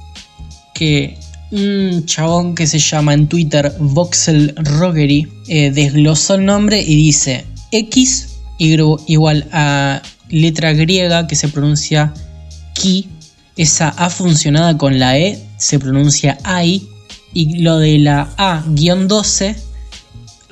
[0.74, 1.18] que
[1.50, 7.46] un chabón que se llama en Twitter Voxel Roggery eh, desglosó el nombre y dice
[7.78, 12.12] X igual a letra griega que se pronuncia
[12.74, 13.08] Ki.
[13.56, 16.88] Esa A funcionada con la E se pronuncia AI.
[17.32, 19.56] Y lo de la A-12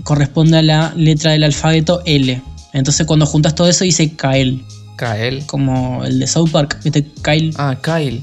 [0.05, 2.43] corresponde a la letra del alfabeto L.
[2.73, 4.65] Entonces cuando juntas todo eso dice Kael.
[4.97, 5.45] Kael.
[5.47, 7.05] Como el de South Park, ¿viste?
[7.23, 8.21] Kyle Ah, Kyle.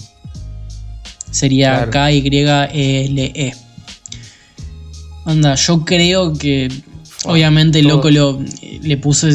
[1.31, 1.91] sería Claro.
[1.91, 3.53] K-Y-L-E.
[5.25, 6.69] Onda, yo creo que
[7.25, 8.39] obviamente el loco lo,
[8.81, 9.27] le puso,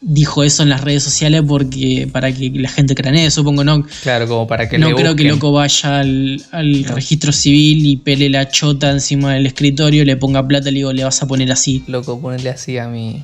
[0.00, 3.84] dijo eso en las redes sociales porque para que la gente cranee, supongo, ¿no?
[4.02, 5.28] Claro, como para que no le creo que busquen.
[5.28, 6.94] loco vaya al, al No.
[6.94, 10.92] registro civil y pele la chota encima del escritorio, le ponga plata y le digo,
[10.92, 11.82] le vas a poner así.
[11.86, 13.22] Loco, ponerle así a mi.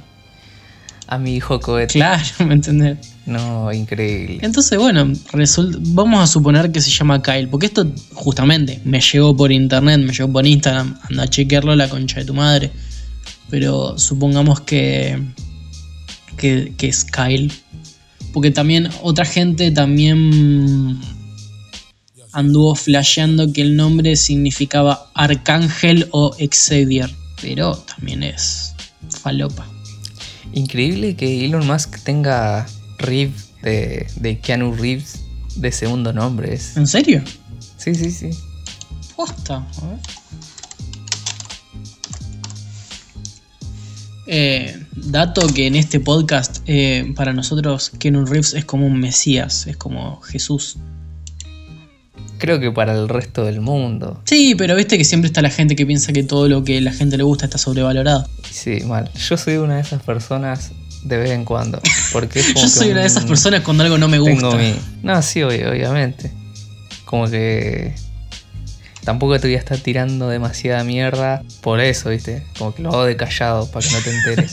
[1.07, 1.95] A mi hijo cohete.
[1.95, 2.97] Claro, ¿me entendés?
[3.27, 4.39] No, increíble.
[4.43, 5.13] Entonces, bueno,
[5.81, 10.13] vamos a suponer que se llama Kyle, porque esto justamente me llegó por internet, me
[10.13, 12.71] llegó por Instagram, anda a chequearlo la concha de tu madre.
[13.51, 15.21] Pero supongamos que,
[16.37, 17.53] que, que es Kyle.
[18.33, 21.01] Porque también otra gente también
[22.33, 27.11] anduvo flasheando que el nombre significaba Arcángel o Xavier.
[27.43, 28.75] Pero también es
[29.23, 29.67] falopa.
[30.53, 32.67] Increíble que Elon Musk tenga
[32.99, 35.21] Reeves de, de Keanu Reeves
[35.57, 36.59] de segundo nombre.
[36.77, 37.23] ¿En serio?
[37.77, 38.31] Sí, sí, sí.
[39.17, 39.99] Posta, a ver.
[44.33, 49.67] Eh, dato que en este podcast, eh, para nosotros, Keanu Reeves es como un mesías,
[49.67, 50.77] es como Jesús.
[52.39, 54.23] Creo que para el resto del mundo.
[54.25, 56.81] Sí, pero viste que siempre está la gente que piensa que todo lo que a
[56.81, 58.27] la gente le gusta está sobrevalorado.
[58.49, 59.11] Sí, mal.
[59.29, 60.71] Yo soy una de esas personas
[61.05, 61.81] de vez en cuando.
[62.13, 64.37] Porque es como Yo soy una de esas personas cuando algo no me gusta.
[64.37, 64.75] Tengo mi.
[65.03, 66.31] No, sí, obvio- obviamente.
[67.05, 67.95] Como que.
[69.11, 72.47] Tampoco te voy a estar tirando demasiada mierda por eso, ¿viste?
[72.57, 74.53] Como que lo hago de callado para que no te enteres.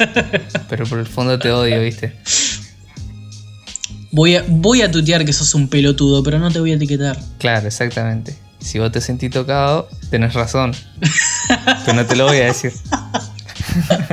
[0.70, 2.16] Pero por el fondo te odio, ¿viste?
[4.12, 7.20] Voy a, voy a tutear que sos un pelotudo, pero no te voy a etiquetar.
[7.38, 8.36] Claro, exactamente.
[8.58, 10.74] Si vos te sentís tocado, tenés razón.
[11.86, 12.74] Pero no te lo voy a decir.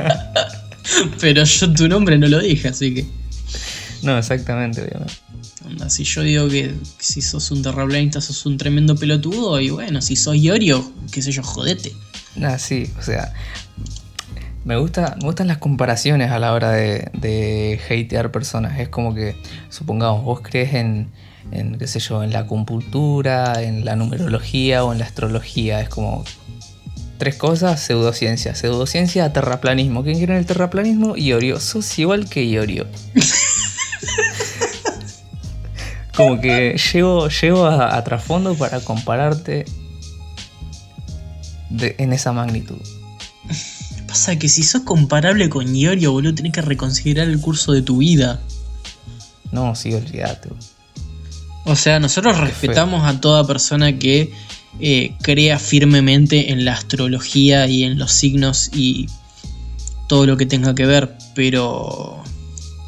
[1.19, 3.07] Pero yo tu nombre no lo dije, así que.
[4.03, 5.15] No, exactamente, obviamente.
[5.65, 10.01] Onda, si yo digo que si sos un terraplanista sos un tremendo pelotudo, y bueno,
[10.01, 11.93] si sos Iorio, qué sé yo, jodete.
[12.35, 13.33] Nada, sí, o sea.
[14.63, 18.79] Me, gusta, me gustan las comparaciones a la hora de, de hatear personas.
[18.79, 19.35] Es como que,
[19.69, 21.09] supongamos, vos crees en,
[21.51, 25.81] en, qué sé yo, en la acupuntura, en la numerología o en la astrología.
[25.81, 26.25] Es como
[27.17, 28.55] tres cosas, pseudociencia.
[28.55, 30.03] Pseudociencia, terraplanismo.
[30.03, 31.15] ¿Quién quiere en el terraplanismo?
[31.15, 31.59] Iorio.
[31.59, 32.87] Sos igual que Iorio.
[36.15, 39.65] como que llego, llego a, a trasfondo para compararte
[41.69, 42.77] de- en esa magnitud.
[44.07, 47.97] Pasa que si sos comparable con Iorio, boludo, tenés que reconsiderar el curso de tu
[47.97, 48.39] vida.
[49.51, 50.49] No, sí, olvídate.
[50.49, 50.57] bro.
[51.65, 54.31] O sea, nosotros respetamos a toda persona que
[54.79, 59.07] eh, crea firmemente en la astrología y en los signos y
[60.07, 62.21] todo lo que tenga que ver, pero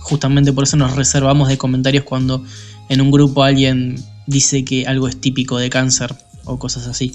[0.01, 2.43] justamente por eso nos reservamos de comentarios cuando
[2.89, 6.15] en un grupo alguien dice que algo es típico de cáncer
[6.45, 7.13] o cosas así.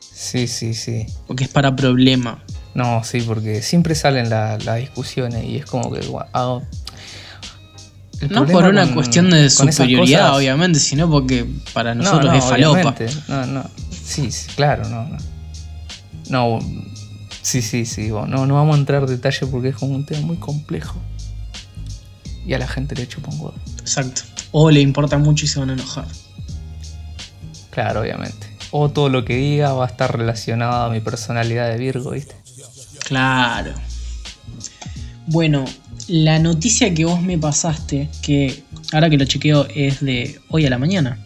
[0.00, 1.06] Sí, sí, sí.
[1.26, 2.42] Porque es para problema.
[2.74, 6.00] No, sí, porque siempre salen las discusiones y es como que...
[8.30, 12.38] No por una con- cuestión de superioridad, cosas- obviamente, sino porque para No, nosotros no,
[12.38, 12.94] es falopa.
[13.28, 13.70] No, no.
[14.04, 15.16] Sí, sí, claro, no, no.
[16.28, 16.58] No,
[17.42, 18.08] sí, sí, sí.
[18.08, 20.98] No, no vamos a entrar en detalle porque es como un tema muy complejo.
[22.44, 23.54] Y a la gente le chupa un huevo.
[23.88, 24.22] Exacto.
[24.52, 26.06] O le importa mucho y se van a enojar.
[27.70, 28.46] Claro, obviamente.
[28.70, 32.34] O todo lo que diga va a estar relacionado a mi personalidad de Virgo, ¿viste?
[33.06, 33.72] Claro.
[35.26, 35.64] Bueno,
[36.06, 38.62] la noticia que vos me pasaste, que
[38.92, 41.18] ahora que lo chequeo es de hoy a la mañana,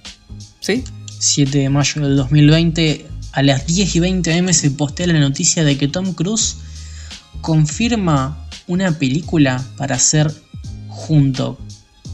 [0.61, 0.85] ¿Sí?
[1.19, 5.65] 7 de mayo del 2020, a las 10 y 20 am se postea la noticia
[5.65, 6.59] de que Tom Cruise
[7.41, 10.33] confirma una película para hacer
[10.89, 11.59] junto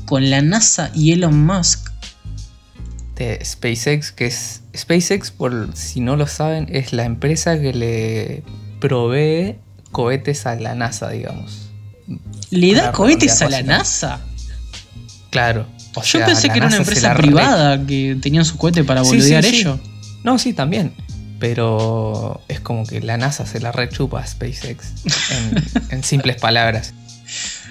[0.08, 1.90] con la NASA y Elon Musk.
[3.16, 4.62] De SpaceX, que es.
[4.76, 8.42] SpaceX, por si no lo saben, es la empresa que le
[8.80, 9.56] provee
[9.90, 11.68] cohetes a la NASA, digamos.
[12.50, 14.20] ¿Le da cohetes a la NASA?
[15.30, 15.66] Claro.
[15.94, 19.02] o Yo sea, pensé que era una empresa re- privada que tenían su cohete para
[19.04, 19.56] Sí, sí, boludear sí.
[19.60, 19.80] ellos.
[20.24, 20.92] No, sí, también.
[21.40, 24.86] Pero es como que la NASA se la rechupa a SpaceX.
[25.30, 26.94] En, en simples palabras.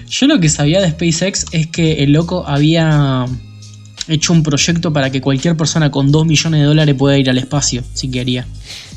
[0.08, 3.26] Yo lo que sabía de SpaceX es que el loco había
[4.08, 7.38] hecho un proyecto para que cualquier persona con 2 millones de dólares pueda ir al
[7.38, 8.46] espacio, si quería.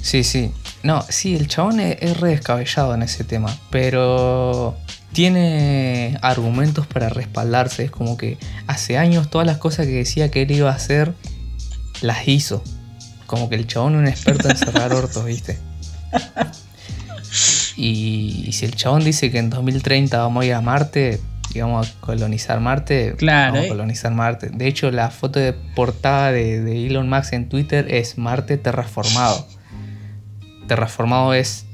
[0.01, 0.51] Sí, sí.
[0.83, 3.55] No, sí, el chabón es, es re descabellado en ese tema.
[3.69, 4.77] Pero
[5.13, 7.85] tiene argumentos para respaldarse.
[7.85, 8.37] Es como que
[8.67, 11.13] hace años todas las cosas que decía que él iba a hacer,
[12.01, 12.63] las hizo.
[13.27, 15.59] Como que el chabón es un experto en cerrar hortos, ¿viste?
[17.77, 21.19] Y, y si el chabón dice que en 2030 vamos a ir a Marte,
[21.53, 23.67] y vamos a colonizar Marte, Claro, vamos eh.
[23.67, 24.49] a colonizar Marte.
[24.53, 29.45] De hecho, la foto de portada de, de Elon Musk en Twitter es Marte terraformado.
[30.67, 31.65] Terraformado es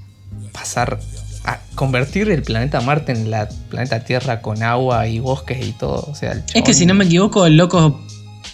[0.52, 1.00] pasar
[1.46, 6.06] a convertir el planeta Marte en la planeta Tierra con agua y bosques y todo.
[6.10, 8.02] O sea, el Es que chabón- si no me equivoco, el loco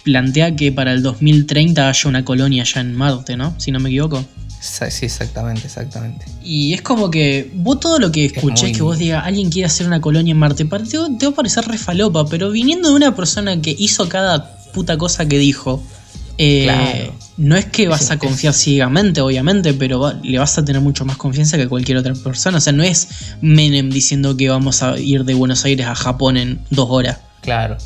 [0.04, 3.58] plantea que para el 2030 haya una colonia allá en Marte, ¿no?
[3.58, 4.22] Si no me equivoco.
[4.64, 6.24] Sí, exactamente, exactamente.
[6.42, 9.86] Y es como que vos todo lo que escuches que vos digas, alguien quiere hacer
[9.86, 12.94] una colonia en Marte, te, va- te va a parecer re falopa, pero viniendo de
[12.94, 15.82] una persona que hizo cada puta cosa que dijo,
[16.38, 17.14] eh, Claro.
[17.36, 20.80] no es que vas Es- a confiar ciegamente, obviamente, pero va- le vas a tener
[20.80, 22.56] mucho más confianza que cualquier otra persona.
[22.56, 23.08] O sea, no es
[23.42, 27.18] Menem diciendo que vamos a ir de Buenos Aires a Japón en dos horas.
[27.42, 27.76] Claro.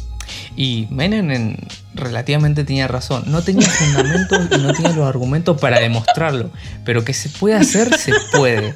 [0.56, 1.56] Y Menem en-
[1.94, 3.24] relativamente tenía razón.
[3.26, 6.50] No tenía fundamentos y no tenía los argumentos para demostrarlo.
[6.84, 8.74] Pero que se puede hacer, se puede.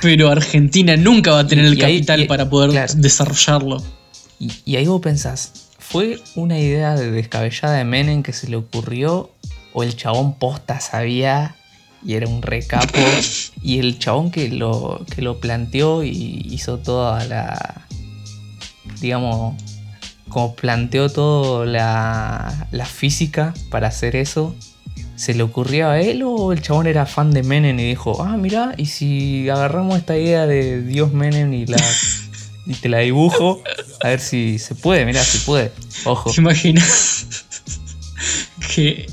[0.00, 2.92] Pero Argentina nunca va a tener Y- el y ahí- capital y- para poder claro.
[2.96, 3.82] desarrollarlo.
[4.38, 8.56] Y, y ahí vos pensás, ¿fue una idea de descabellada de Menem que se le
[8.56, 9.30] ocurrió?
[9.74, 11.54] ¿O el chabón posta sabía
[12.04, 12.98] y era un recapo?
[13.62, 17.86] Y el chabón que lo, que lo planteó y hizo toda la.
[19.00, 19.54] digamos.
[20.32, 24.54] Como planteó toda la, la física para hacer eso.
[25.14, 28.36] ¿Se le ocurrió a él o el chabón era fan de Menem y dijo, ah,
[28.36, 31.76] mira, y si agarramos esta idea de Dios Menem y la
[32.66, 33.62] y te la dibujo,
[34.02, 35.70] a ver si se puede, mira, si puede.
[36.04, 36.30] Ojo.
[36.32, 37.26] ¿Te imaginas?
[38.74, 39.06] que.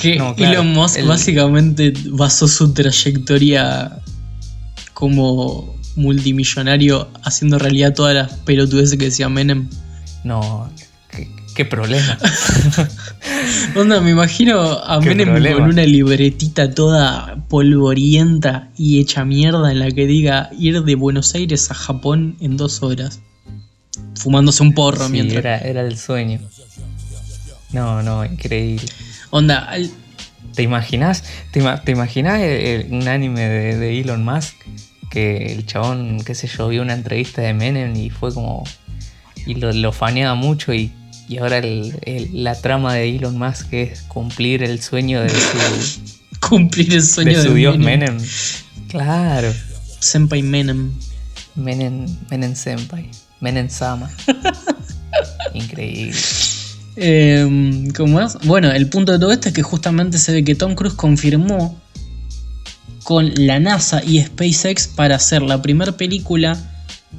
[0.00, 3.98] que No, claro, Elon Musk el- básicamente basó su trayectoria
[4.94, 9.68] como multimillonario haciendo realidad todas las pelotudeces que decía Menem.
[10.24, 10.70] No,
[11.10, 12.18] qué, qué problema.
[13.76, 15.58] Onda, me imagino a Qué Menem problema.
[15.60, 21.34] con una libretita toda polvorienta y hecha mierda en la que diga ir de Buenos
[21.34, 23.20] Aires a Japón en dos horas.
[24.14, 25.38] Fumándose un porro Sí, mientras.
[25.40, 26.40] era, era el sueño.
[27.72, 28.86] No, no, increíble.
[29.30, 29.90] Onda, al-
[30.54, 31.22] ¿Te imaginas?
[31.52, 32.50] ¿Te, ima- te imaginas el-
[32.86, 34.54] el- un anime de, de Elon Musk?
[35.16, 38.64] Que el chabón, qué sé yo, vio una entrevista de Menem y fue como.
[39.46, 40.92] Y lo, lo faneaba mucho y,
[41.26, 46.00] y ahora el- el- la trama de Elon Musk es cumplir el sueño de su,
[46.48, 48.16] cumplir el sueño de de, su dios Menem.
[48.16, 48.28] Menem.
[48.88, 49.52] Claro.
[50.00, 50.92] Senpai Menem.
[51.54, 53.08] Menem, Menem Senpai.
[53.40, 54.10] Menem Sama.
[55.54, 56.12] Increíble.
[56.96, 58.36] Eh, ¿Cómo es?
[58.44, 61.80] Bueno, el punto de todo esto es que justamente se ve que Tom Cruise confirmó
[63.06, 66.58] con la NASA y SpaceX para hacer la primera película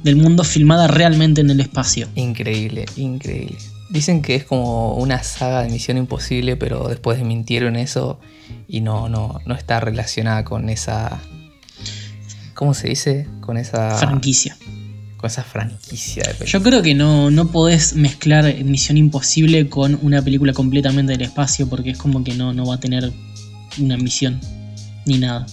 [0.02, 2.06] del mundo filmada realmente en el espacio.
[2.14, 3.56] Increíble, increíble.
[3.88, 8.20] Dicen que es como una saga de Misión Imposible, pero después desmintieron eso
[8.68, 11.22] y no, no, no está relacionada con esa.
[12.52, 13.26] ¿Cómo se dice?
[13.40, 13.96] Con esa.
[13.96, 14.58] Franquicia.
[15.16, 16.52] con esa franquicia de películas.
[16.52, 21.66] Yo creo que no, no podés mezclar Misión Imposible con una película completamente del espacio
[21.66, 23.10] porque es como que no, no va a tener
[23.78, 24.38] una misión
[25.06, 25.46] ni nada.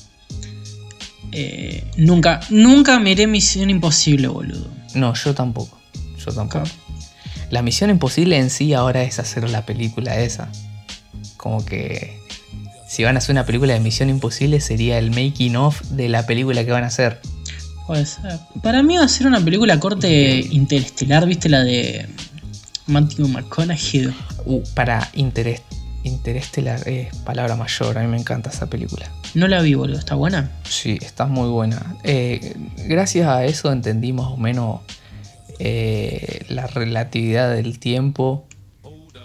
[1.38, 4.70] Eh, nunca, nunca miré Misión Imposible, boludo.
[4.94, 5.78] No, yo tampoco.
[6.18, 6.66] Yo tampoco.
[7.52, 10.50] La misión imposible en sí ahora es hacer la película esa.
[11.36, 12.20] Como que
[12.88, 16.26] si van a hacer una película de Misión Imposible sería el making of de la
[16.26, 17.20] película que van a hacer.
[17.86, 18.40] Puede ser.
[18.64, 21.50] Para mí va a ser una película corte interestelar, ¿viste?
[21.50, 22.08] La de
[22.88, 24.14] Matthew McConaughey.
[24.46, 25.62] Uh, para interés,
[26.06, 27.98] interestelar es palabra mayor.
[27.98, 29.10] A mí me encanta esa película.
[29.34, 30.00] No la vi, boludo.
[30.00, 30.52] ¿Está buena?
[30.64, 31.98] Sí, está muy buena.
[32.04, 32.56] Eh,
[32.88, 34.82] gracias a eso entendí más o menos
[35.60, 38.48] eh, la relatividad del tiempo.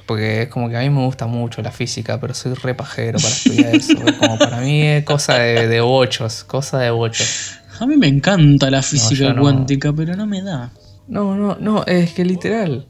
[0.07, 3.21] Porque es como que a mí me gusta mucho la física, pero soy re pajero
[3.21, 3.93] para estudiar eso.
[3.93, 7.53] Es como para mí es cosa de, de bochos, cosa de bochos.
[7.79, 9.43] A mí me encanta la física no.
[9.43, 10.73] cuántica, pero no me da.
[11.07, 12.87] No, no, no, es que literal.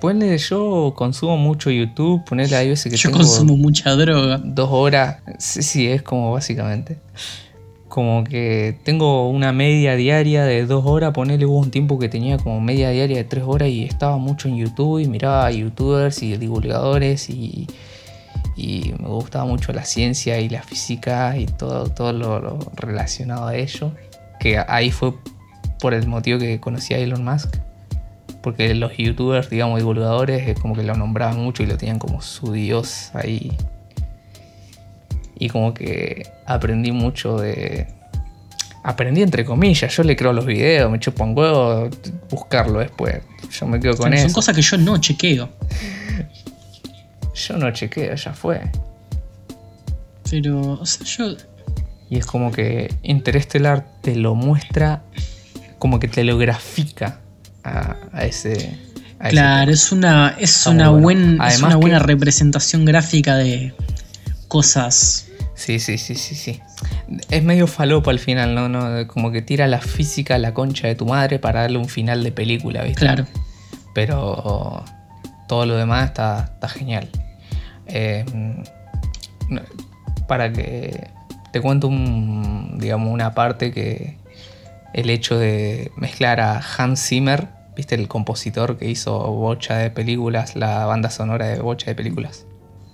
[0.00, 4.40] Ponle, yo consumo mucho YouTube, ponele hay veces que Yo tengo consumo mucha droga.
[4.42, 5.18] dos horas.
[5.38, 6.98] Sí, sí, es como básicamente.
[7.88, 12.38] Como que tengo una media diaria de dos horas, ponele hubo un tiempo que tenía
[12.38, 16.22] como media diaria de tres horas y estaba mucho en YouTube y miraba a youtubers
[16.22, 17.66] y divulgadores y,
[18.56, 23.46] y me gustaba mucho la ciencia y la física y todo, todo lo, lo relacionado
[23.46, 23.92] a ello.
[24.40, 25.12] Que ahí fue
[25.80, 27.56] por el motivo que conocí a Elon Musk.
[28.42, 32.22] Porque los youtubers, digamos, divulgadores, es como que lo nombraban mucho y lo tenían como
[32.22, 33.56] su dios ahí.
[35.38, 37.88] Y como que aprendí mucho de.
[38.84, 41.90] Aprendí entre comillas, yo le creo los videos, me chupo un huevo
[42.30, 43.20] buscarlo después.
[43.50, 44.34] Yo me quedo con Son eso.
[44.34, 45.48] cosas que yo no chequeo.
[47.34, 48.60] Yo no chequeo, ya fue.
[50.30, 51.36] Pero, o sea, yo.
[52.08, 55.02] Y es como que Interestelar te lo muestra,
[55.78, 57.20] como que te lo grafica
[57.68, 58.76] a, a ese.
[59.20, 61.46] a Claro, es una, es una, buen- bueno.
[61.46, 63.74] es una buena que- representación gráfica de
[64.48, 65.26] cosas.
[65.54, 66.60] Sí, sí, sí, sí, sí.
[67.30, 68.68] Es medio falopa al final, ¿no?
[68.68, 71.88] no como que tira la física a la concha de tu madre para darle un
[71.88, 73.00] final de película, ¿viste?
[73.00, 73.26] Claro.
[73.92, 74.84] Pero
[75.48, 77.08] todo lo demás está, está genial.
[77.86, 78.24] Eh,
[80.28, 81.08] para que
[81.52, 84.18] te cuento un, digamos, una parte que
[84.94, 87.48] el hecho de mezclar a Hans Zimmer,
[87.78, 87.94] ¿viste?
[87.94, 92.44] El compositor que hizo bocha de películas, la banda sonora de bocha de películas.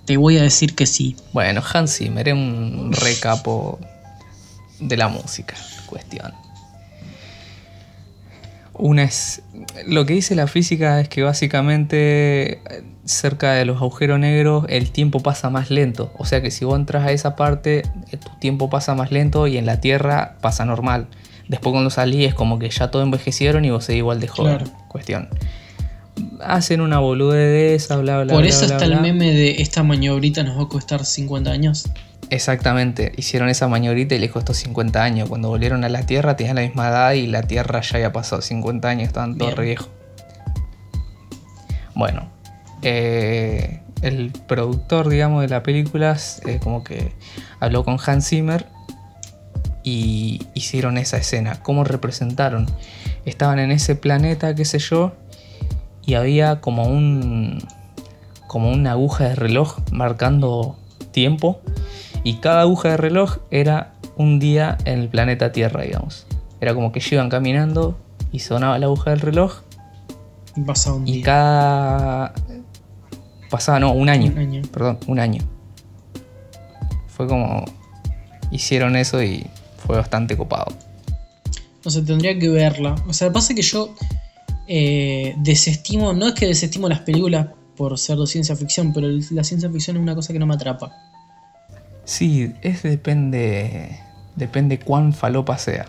[0.05, 1.15] Te voy a decir que sí.
[1.33, 3.79] Bueno, Hans Zimmer es un recapo
[4.79, 5.55] de la música,
[5.87, 6.33] cuestión.
[8.73, 9.41] Una es.
[9.87, 12.61] Lo que dice la física es que básicamente
[13.05, 16.11] cerca de los agujeros negros el tiempo pasa más lento.
[16.19, 17.81] O sea que si vos entras a esa parte,
[18.11, 21.07] tu tiempo pasa más lento y en la Tierra pasa normal.
[21.47, 24.57] Después cuando salís es como que ya todo envejecieron y vos seguís igual de joven.
[24.57, 24.71] Claro.
[24.87, 25.29] Cuestión.
[26.41, 29.83] Hacen una boludez de esa, bla, bla, Por bla, eso está el meme de esta
[29.83, 31.89] maniobrita nos va a costar 50 años.
[32.29, 35.29] Exactamente, hicieron esa maniobrita y les costó 50 años.
[35.29, 38.41] Cuando volvieron a la Tierra tenían la misma edad y la Tierra ya había pasado
[38.41, 39.89] 50 años, estaban todos re viejos.
[41.93, 42.29] Bueno,
[42.81, 47.13] eh, el productor, digamos, de la película, eh, como que
[47.59, 48.65] habló con Hans Zimmer
[49.85, 51.61] y hicieron esa escena.
[51.61, 52.65] ¿Cómo representaron?
[53.23, 55.13] Estaban en ese planeta, qué sé yo,
[56.05, 57.63] y había como un
[58.47, 60.75] como una aguja de reloj marcando
[61.11, 61.61] tiempo
[62.23, 66.25] y cada aguja de reloj era un día en el planeta Tierra, digamos.
[66.61, 67.97] Era como que iban caminando
[68.31, 69.61] y sonaba la aguja del reloj
[70.65, 71.25] Pasa un y día.
[71.25, 72.33] cada
[73.51, 74.61] pasaba no, un año, Un año.
[74.71, 75.43] perdón, un año.
[77.07, 77.65] Fue como
[78.51, 79.45] hicieron eso y
[79.85, 80.73] fue bastante copado.
[81.83, 82.95] O sea, tendría que verla.
[83.07, 83.95] O sea, pasa que yo
[84.67, 87.47] eh, desestimo, no es que desestimo las películas
[87.77, 90.55] por ser de ciencia ficción, pero la ciencia ficción es una cosa que no me
[90.55, 90.91] atrapa.
[92.05, 93.99] Sí, es depende
[94.35, 95.87] depende cuán falopa sea.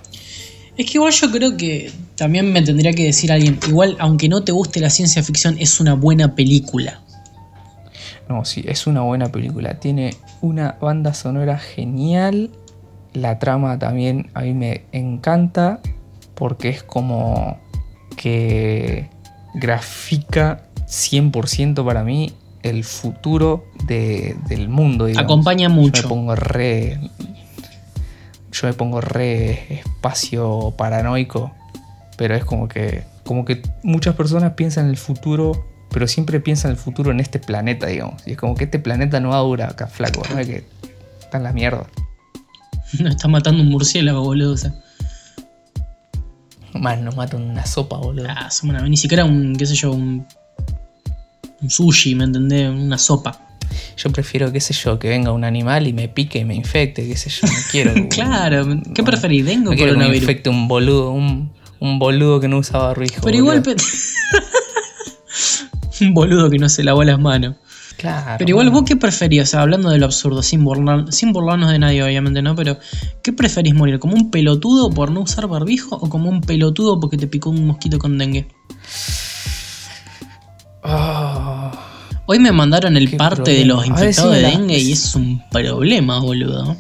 [0.77, 4.45] Es que igual yo creo que también me tendría que decir alguien, igual aunque no
[4.45, 7.01] te guste la ciencia ficción, es una buena película.
[8.29, 9.79] No, sí, es una buena película.
[9.79, 12.51] Tiene una banda sonora genial.
[13.17, 15.81] La trama también a mí me encanta
[16.35, 17.59] porque es como
[18.17, 19.09] que
[19.55, 25.07] grafica 100% para mí el futuro de- del mundo.
[25.07, 25.25] digamos.
[25.25, 26.03] Acompaña Yo mucho.
[26.03, 26.99] me pongo re.
[28.53, 31.53] Yo me pongo re espacio paranoico.
[32.19, 33.05] Pero es como que.
[33.25, 35.67] Como que muchas personas piensan en el futuro.
[35.91, 38.27] Pero siempre piensan en el futuro en este planeta, digamos.
[38.27, 40.23] Y es como que este planeta no va a durar acá, flaco.
[40.33, 40.39] ¿no?
[40.39, 40.65] Es que
[41.21, 41.87] está en la mierda.
[43.01, 44.53] No está matando un murciélago, boludo.
[44.53, 44.73] o sea.
[46.75, 48.27] Más nos mata una sopa, boludo.
[48.29, 50.27] Ah, somos una- ni siquiera un, qué sé yo, un,
[51.63, 52.69] un sushi, ¿me entendés?
[52.71, 53.43] Una sopa.
[53.97, 57.07] Yo prefiero, qué sé yo, que venga un animal y me pique y me infecte,
[57.09, 57.93] qué sé yo, no quiero.
[58.11, 59.45] Claro, ¿qué no- preferís?
[59.47, 63.23] ¿Dengue No quiero que me infecte un boludo, un, un boludo que no usa barbijo.
[63.25, 63.63] Pero igual.
[63.63, 63.83] boludo.
[66.03, 67.57] un boludo que no se lavó las manos.
[68.07, 68.37] Claro.
[68.39, 68.71] Pero igual.
[68.71, 69.41] ¿vos qué?
[69.41, 72.55] O sea, hablando de lo absurdo, sin, burlar, sin burlarnos de nadie, obviamente, ¿no?
[72.55, 72.79] Pero,
[73.23, 73.99] ¿qué preferís morir?
[73.99, 77.67] ¿Como un pelotudo por no usar barbijo o como un pelotudo porque te picó un
[77.67, 78.49] mosquito con dengue?
[80.83, 81.73] Ah,
[82.29, 86.19] Hoy me mandaron el parte de los ver, infectados de dengue y es un problema,
[86.19, 86.77] boludo.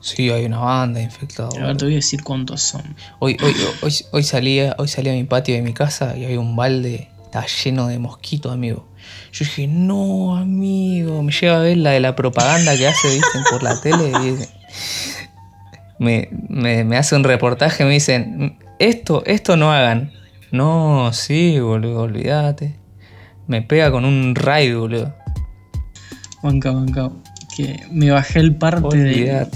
[0.00, 1.48] sí, hay una banda infectada.
[1.60, 2.82] A ver, te voy a decir cuántos son.
[3.18, 6.38] Hoy, hoy, hoy, hoy salía, hoy salí a mi patio de mi casa y había
[6.38, 8.86] un balde, estaba lleno de mosquitos, amigo.
[9.32, 13.42] Yo dije, no, amigo, me lleva a ver la de la propaganda que hace, dicen,
[13.50, 14.10] por la tele.
[14.10, 14.36] y
[15.98, 20.12] me, me, me hace un reportaje, me dicen, esto, esto no hagan.
[20.52, 22.76] No, sí, boludo, olvídate.
[23.46, 25.14] Me pega con un raid, boludo.
[26.42, 27.10] Banca, banca.
[27.56, 29.48] Que me bajé el parte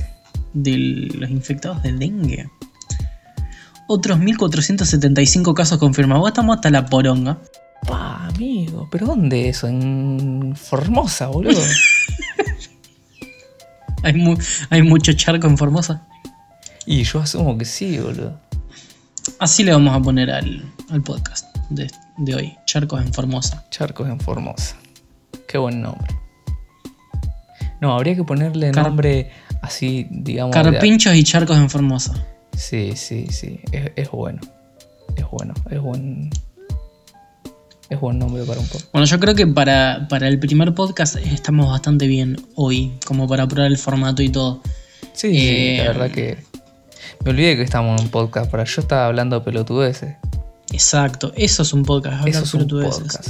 [0.54, 2.48] de los infectados de dengue.
[3.86, 6.28] Otros 1475 casos confirmados.
[6.28, 7.38] Estamos hasta la poronga.
[8.42, 9.66] Amigo, ¿pero dónde eso?
[9.66, 11.60] En Formosa, boludo.
[14.04, 14.38] Hay, mu-
[14.70, 16.06] hay mucho charco en Formosa.
[16.86, 18.38] y yo asumo que sí, boludo.
[19.40, 22.56] Así le vamos a poner al, al podcast de, de hoy.
[22.64, 23.66] Charcos en Formosa.
[23.70, 24.76] Charcos en Formosa.
[25.48, 26.06] Qué buen nombre.
[27.80, 29.32] No, habría que ponerle Car- nombre
[29.62, 30.54] así, digamos.
[30.54, 32.24] de- Carpinchos y charcos en Formosa.
[32.56, 33.58] Sí, sí, sí.
[33.72, 34.40] Es, es bueno.
[35.16, 35.54] Es bueno.
[35.70, 36.30] Es buen.
[37.90, 38.84] Es buen nombre para un poco.
[38.92, 43.46] Bueno, yo creo que para, para el primer podcast estamos bastante bien hoy, como para
[43.48, 44.60] probar el formato y todo.
[45.14, 46.38] Sí, sí, Eh, la verdad que.
[47.24, 50.16] Me olvidé que estamos en un podcast, pero yo estaba hablando pelotudeces.
[50.70, 52.18] Exacto, eso es un podcast.
[52.18, 53.00] hablar Eso es un pelotudeces.
[53.00, 53.28] podcast.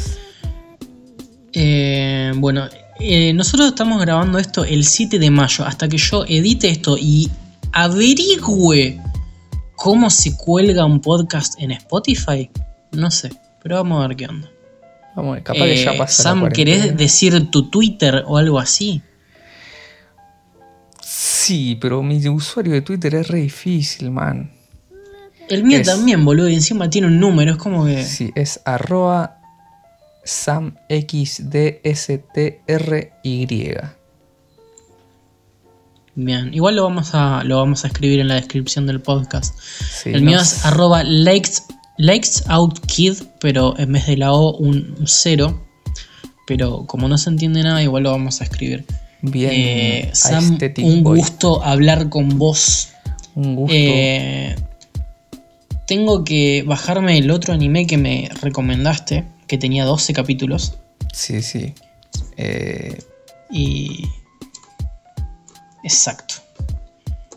[1.53, 2.69] Eh, bueno,
[3.01, 5.65] eh, nosotros estamos grabando esto el 7 de mayo.
[5.65, 7.31] Hasta que yo edite esto y
[7.73, 9.01] averigüe
[9.77, 12.51] cómo se cuelga un podcast en Spotify,
[12.93, 13.31] no sé.
[13.69, 14.51] Pero vamos a ver qué onda.
[15.15, 16.23] Vamos, a ver, capaz que ya Eh, pasa.
[16.23, 16.49] Sam.
[16.49, 19.03] ¿querés decir tu Twitter o algo así?
[21.03, 24.51] Sí, pero mi usuario de Twitter es re difícil, man.
[25.51, 28.05] El mío Es- también, boludo, y encima tiene un número, es como que.
[28.07, 29.37] Sí, es arroba
[30.25, 31.81] samxdstry.
[36.15, 39.55] Bien, igual lo vamos a, lo vamos a escribir en la descripción del podcast.
[39.61, 41.51] Sí, el no mío es arroba likes,
[41.99, 45.65] likes out kid, pero en vez de la O un, un cero.
[46.47, 48.87] Pero como no se entiende nada, igual lo vamos a escribir.
[49.21, 51.19] Bien, Eh, Sam, un boy.
[51.19, 52.91] gusto hablar con vos.
[53.35, 53.75] Un gusto.
[53.77, 54.57] Eh,
[55.87, 60.79] tengo que bajarme el otro anime que me recomendaste, que tenía 12 capítulos.
[61.13, 61.75] Sí, sí.
[62.37, 62.97] Eh,
[63.51, 64.05] Y.
[65.85, 66.35] Exacto.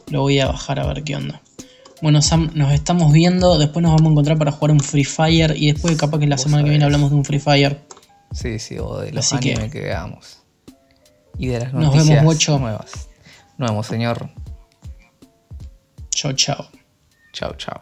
[0.09, 1.41] Lo voy a bajar a ver qué onda.
[2.01, 3.57] Bueno, Sam, nos estamos viendo.
[3.57, 5.53] Después nos vamos a encontrar para jugar un Free Fire.
[5.55, 7.79] Y después, capaz que la semana que viene hablamos de un Free Fire.
[8.31, 10.39] sí, sí, o de los Así que- veamos.
[11.37, 12.59] Y de las Nos vemos, Bocho.
[12.59, 13.07] nuevas.
[13.57, 14.29] Nos vemos, señor.
[16.09, 16.67] Chao, chao.
[17.33, 17.81] Chao, chao.